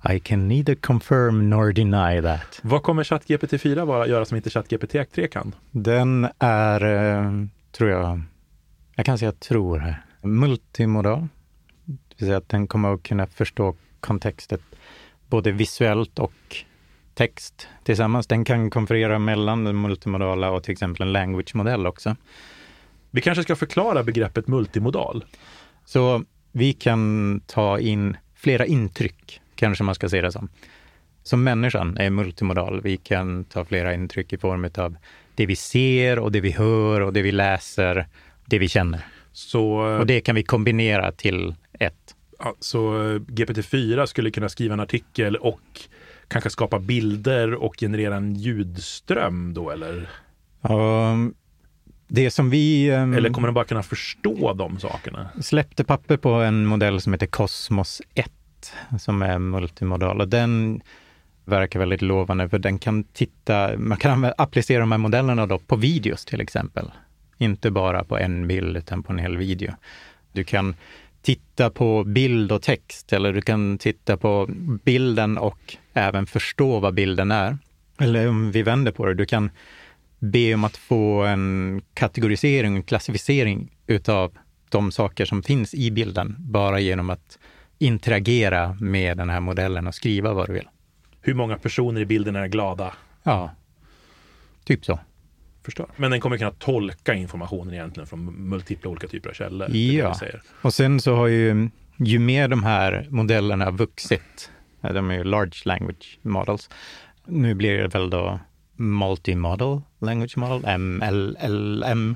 I 0.09 0.19
can 0.19 0.47
neither 0.47 0.75
confirm 0.75 1.49
nor 1.49 1.73
deny 1.73 2.21
that. 2.21 2.59
Vad 2.61 2.83
kommer 2.83 3.03
ChatGPT 3.03 3.61
4 3.61 3.85
vara, 3.85 4.07
göra 4.07 4.25
som 4.25 4.37
inte 4.37 4.49
ChatGPT 4.49 4.95
3 5.11 5.27
kan? 5.27 5.55
Den 5.71 6.27
är, 6.39 6.85
eh, 6.85 7.31
tror 7.71 7.89
jag, 7.89 8.21
jag 8.95 9.05
kan 9.05 9.17
säga 9.17 9.31
tror 9.31 9.77
här, 9.79 10.05
multimodal. 10.21 11.27
Det 11.85 12.15
vill 12.17 12.27
säga 12.27 12.37
att 12.37 12.49
den 12.49 12.67
kommer 12.67 12.93
att 12.93 13.03
kunna 13.03 13.27
förstå 13.27 13.75
kontextet 13.99 14.61
både 15.29 15.51
visuellt 15.51 16.19
och 16.19 16.33
text 17.13 17.67
tillsammans. 17.83 18.27
Den 18.27 18.45
kan 18.45 18.69
konferera 18.69 19.19
mellan 19.19 19.63
den 19.63 19.81
multimodala 19.81 20.51
och 20.51 20.63
till 20.63 20.71
exempel 20.71 21.01
en 21.01 21.13
language-modell 21.13 21.87
också. 21.87 22.15
Vi 23.15 23.21
kanske 23.21 23.43
ska 23.43 23.55
förklara 23.55 24.03
begreppet 24.03 24.47
multimodal. 24.47 25.25
Så 25.85 26.23
vi 26.51 26.73
kan 26.73 27.41
ta 27.47 27.79
in 27.79 28.17
flera 28.35 28.65
intryck, 28.65 29.41
kanske 29.55 29.83
man 29.83 29.95
ska 29.95 30.09
se 30.09 30.21
det 30.21 30.31
som. 30.31 30.49
Som 31.23 31.43
människan 31.43 31.97
är 31.97 32.09
multimodal. 32.09 32.81
Vi 32.81 32.97
kan 32.97 33.43
ta 33.43 33.65
flera 33.65 33.93
intryck 33.93 34.33
i 34.33 34.37
form 34.37 34.69
av 34.77 34.95
det 35.35 35.45
vi 35.45 35.55
ser 35.55 36.19
och 36.19 36.31
det 36.31 36.41
vi 36.41 36.51
hör 36.51 37.01
och 37.01 37.13
det 37.13 37.21
vi 37.21 37.31
läser, 37.31 38.07
det 38.45 38.59
vi 38.59 38.67
känner. 38.67 39.05
Så, 39.31 39.65
Och 39.99 40.05
det 40.05 40.21
kan 40.21 40.35
vi 40.35 40.43
kombinera 40.43 41.11
till 41.11 41.55
ett. 41.79 42.15
ja, 42.39 42.55
så 42.59 42.95
eh, 42.95 43.19
GPT-4 43.19 44.05
skulle 44.05 44.31
kunna 44.31 44.49
skriva 44.49 44.73
en 44.73 44.79
artikel 44.79 45.35
och 45.35 45.81
kanske 46.27 46.49
skapa 46.49 46.79
bilder 46.79 47.53
och 47.53 47.75
generera 47.79 48.15
en 48.15 48.35
ljudström 48.35 49.53
då 49.53 49.69
eller? 49.71 50.09
Och 50.61 51.35
det 52.07 52.31
som 52.31 52.49
vi 52.49 52.89
ehm, 52.89 53.13
Eller 53.13 53.29
kommer 53.29 53.47
den 53.47 53.55
bara 53.55 53.65
kunna 53.65 53.83
förstå 53.83 54.53
de 54.53 54.79
sakerna? 54.79 55.29
släppte 55.41 55.83
papper 55.83 56.17
på 56.17 56.29
en 56.29 56.65
modell 56.65 57.01
som 57.01 57.13
heter 57.13 57.27
Cosmos 57.27 58.01
1 58.13 58.31
som 58.99 59.21
är 59.21 59.39
multimodal 59.39 60.21
och 60.21 60.27
den 60.27 60.81
verkar 61.45 61.79
väldigt 61.79 62.01
lovande 62.01 62.49
för 62.49 62.59
den 62.59 62.79
kan 62.79 63.03
titta, 63.03 63.77
man 63.77 63.97
kan 63.97 64.33
applicera 64.37 64.79
de 64.79 64.91
här 64.91 64.99
modellerna 64.99 65.45
då 65.45 65.59
på 65.59 65.75
videos 65.75 66.25
till 66.25 66.41
exempel. 66.41 66.91
Inte 67.37 67.71
bara 67.71 68.03
på 68.03 68.17
en 68.17 68.47
bild 68.47 68.77
utan 68.77 69.03
på 69.03 69.13
en 69.13 69.19
hel 69.19 69.37
video. 69.37 69.73
Du 70.31 70.43
kan 70.43 70.75
titta 71.21 71.69
på 71.69 72.03
bild 72.03 72.51
och 72.51 72.61
text 72.61 73.13
eller 73.13 73.33
du 73.33 73.41
kan 73.41 73.77
titta 73.77 74.17
på 74.17 74.49
bilden 74.83 75.37
och 75.37 75.77
även 75.93 76.25
förstå 76.25 76.79
vad 76.79 76.93
bilden 76.93 77.31
är. 77.31 77.57
Eller 77.99 78.27
om 78.27 78.51
vi 78.51 78.63
vänder 78.63 78.91
på 78.91 79.05
det, 79.05 79.13
du 79.13 79.25
kan 79.25 79.49
be 80.31 80.53
om 80.53 80.63
att 80.63 80.77
få 80.77 81.23
en 81.23 81.81
kategorisering, 81.93 82.75
en 82.75 82.83
klassificering 82.83 83.77
utav 83.87 84.37
de 84.69 84.91
saker 84.91 85.25
som 85.25 85.43
finns 85.43 85.73
i 85.73 85.91
bilden 85.91 86.35
bara 86.39 86.79
genom 86.79 87.09
att 87.09 87.39
interagera 87.79 88.77
med 88.79 89.17
den 89.17 89.29
här 89.29 89.39
modellen 89.39 89.87
och 89.87 89.95
skriva 89.95 90.33
vad 90.33 90.47
du 90.47 90.53
vill. 90.53 90.67
Hur 91.21 91.33
många 91.33 91.57
personer 91.57 92.01
i 92.01 92.05
bilden 92.05 92.35
är 92.35 92.47
glada? 92.47 92.93
Ja, 93.23 93.55
typ 94.63 94.85
så. 94.85 94.99
Förstår. 95.63 95.87
Men 95.95 96.11
den 96.11 96.19
kommer 96.19 96.37
kunna 96.37 96.51
tolka 96.51 97.13
informationen 97.13 97.73
egentligen 97.73 98.07
från 98.07 98.49
multipla 98.49 98.89
olika 98.89 99.07
typer 99.07 99.29
av 99.29 99.33
källor. 99.33 99.75
Ja. 99.75 100.15
Och 100.61 100.73
sen 100.73 100.99
så 100.99 101.15
har 101.15 101.27
ju, 101.27 101.69
ju 101.97 102.19
mer 102.19 102.47
de 102.47 102.63
här 102.63 103.07
modellerna 103.09 103.71
vuxit, 103.71 104.51
de 104.81 105.11
är 105.11 105.15
ju 105.15 105.23
large 105.23 105.61
language 105.65 106.19
models, 106.21 106.69
nu 107.25 107.53
blir 107.53 107.77
det 107.77 107.87
väl 107.87 108.09
då 108.09 108.39
multimodal 108.75 109.81
language 109.99 110.37
model, 110.37 110.79
MLLM. 110.79 112.15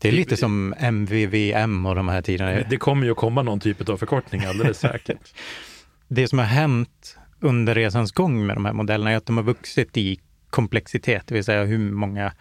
Det 0.00 0.08
är 0.08 0.12
lite 0.12 0.36
som 0.36 0.74
MVVM 0.78 1.86
och 1.86 1.94
de 1.94 2.08
här 2.08 2.22
tiderna. 2.22 2.64
Det 2.70 2.76
kommer 2.76 3.04
ju 3.06 3.10
att 3.10 3.16
komma 3.16 3.42
någon 3.42 3.60
typ 3.60 3.88
av 3.88 3.96
förkortning 3.96 4.44
alldeles 4.44 4.78
säkert. 4.78 5.34
Det 6.08 6.28
som 6.28 6.38
har 6.38 6.46
hänt 6.46 7.18
under 7.40 7.74
resans 7.74 8.12
gång 8.12 8.46
med 8.46 8.56
de 8.56 8.64
här 8.64 8.72
modellerna 8.72 9.10
är 9.10 9.16
att 9.16 9.26
de 9.26 9.36
har 9.36 9.44
vuxit 9.44 9.96
i 9.96 10.20
komplexitet, 10.50 11.26
det 11.26 11.34
vill 11.34 11.44
säga 11.44 11.64
hur 11.64 11.78
många 11.78 12.32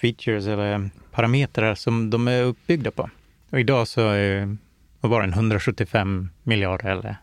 features 0.00 0.46
eller 0.46 0.90
parametrar 1.10 1.74
som 1.74 2.10
de 2.10 2.28
är 2.28 2.42
uppbyggda 2.42 2.90
på. 2.90 3.10
Och 3.50 3.60
idag 3.60 3.88
så 3.88 4.08
är 4.08 4.56
vad 5.00 5.10
var 5.10 5.22
det, 5.22 5.28
175 5.28 6.30
miljarder 6.42 6.90
eller 6.90 7.16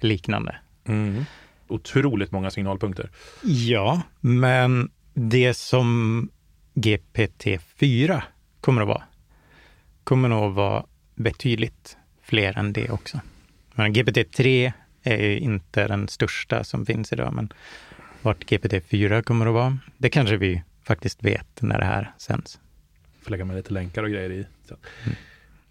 liknande. 0.00 0.56
Mm. 0.84 1.24
Otroligt 1.68 2.30
många 2.30 2.50
signalpunkter. 2.50 3.10
Ja, 3.42 4.02
men 4.20 4.90
det 5.14 5.54
som 5.54 6.30
GPT-4 6.74 8.22
kommer 8.60 8.82
att 8.82 8.88
vara, 8.88 9.02
kommer 10.04 10.28
nog 10.28 10.44
att 10.44 10.54
vara 10.54 10.84
betydligt 11.14 11.96
fler 12.22 12.58
än 12.58 12.72
det 12.72 12.90
också. 12.90 13.20
Men 13.74 13.94
GPT-3 13.94 14.72
är 15.02 15.16
ju 15.16 15.38
inte 15.38 15.88
den 15.88 16.08
största 16.08 16.64
som 16.64 16.86
finns 16.86 17.12
idag, 17.12 17.32
men 17.32 17.52
vart 18.22 18.44
GPT-4 18.44 19.22
kommer 19.22 19.46
att 19.46 19.54
vara, 19.54 19.78
det 19.98 20.10
kanske 20.10 20.36
vi 20.36 20.62
faktiskt 20.82 21.24
vet 21.24 21.62
när 21.62 21.78
det 21.78 21.84
här 21.84 22.14
sänds. 22.18 22.60
Får 23.22 23.30
lägga 23.30 23.44
med 23.44 23.56
lite 23.56 23.72
länkar 23.72 24.02
och 24.02 24.10
grejer 24.10 24.30
i. 24.30 24.46
Så. 24.68 24.76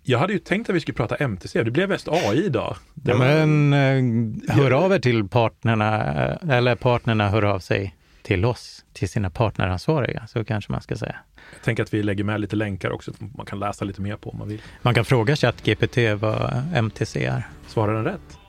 Jag 0.05 0.19
hade 0.19 0.33
ju 0.33 0.39
tänkt 0.39 0.69
att 0.69 0.75
vi 0.75 0.79
skulle 0.79 0.95
prata 0.95 1.15
MTC. 1.15 1.63
Det 1.63 1.71
blev 1.71 1.89
mest 1.89 2.07
AI 2.07 2.45
idag. 2.45 2.75
Ja, 3.03 3.17
men 3.17 3.73
eh, 3.73 4.55
hör 4.55 4.71
av 4.71 4.93
er 4.93 4.99
till 4.99 5.27
partnerna, 5.27 6.13
eh, 6.23 6.49
eller 6.49 6.75
partnerna 6.75 7.29
hör 7.29 7.43
av 7.43 7.59
sig 7.59 7.95
till 8.21 8.45
oss, 8.45 8.85
till 8.93 9.09
sina 9.09 9.29
partneransvariga, 9.29 10.27
så 10.27 10.45
kanske 10.45 10.71
man 10.71 10.81
ska 10.81 10.95
säga. 10.95 11.15
Jag 11.53 11.63
tänker 11.63 11.83
att 11.83 11.93
vi 11.93 12.03
lägger 12.03 12.23
med 12.23 12.41
lite 12.41 12.55
länkar 12.55 12.89
också. 12.91 13.11
Man 13.35 13.45
kan 13.45 13.59
läsa 13.59 13.85
lite 13.85 14.01
mer 14.01 14.15
på 14.15 14.29
om 14.29 14.37
man 14.37 14.47
vill. 14.47 14.61
Man 14.81 14.93
kan 14.93 15.05
fråga 15.05 15.35
ChatGPT 15.35 15.97
vad 16.19 16.63
MTC 16.75 17.25
är. 17.25 17.47
Svarar 17.67 17.93
den 17.93 18.03
rätt? 18.03 18.39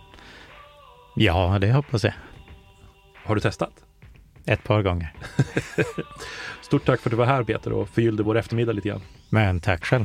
Ja, 1.17 1.59
det 1.61 1.73
hoppas 1.73 2.05
jag. 2.05 2.13
Har 3.25 3.35
du 3.35 3.41
testat? 3.41 3.73
Ett 4.47 4.65
par 4.65 4.83
gånger. 4.83 5.13
Stort 6.63 6.85
tack 6.85 7.01
för 7.01 7.09
att 7.09 7.13
du 7.13 7.17
var 7.17 7.27
här 7.27 7.45
Peter 7.45 7.73
och 7.73 7.89
förgyllde 7.89 8.23
vår 8.23 8.37
eftermiddag 8.37 8.73
lite 8.73 8.89
grann. 8.89 9.03
Men 9.31 9.61
tack 9.61 9.85
själv. 9.85 10.05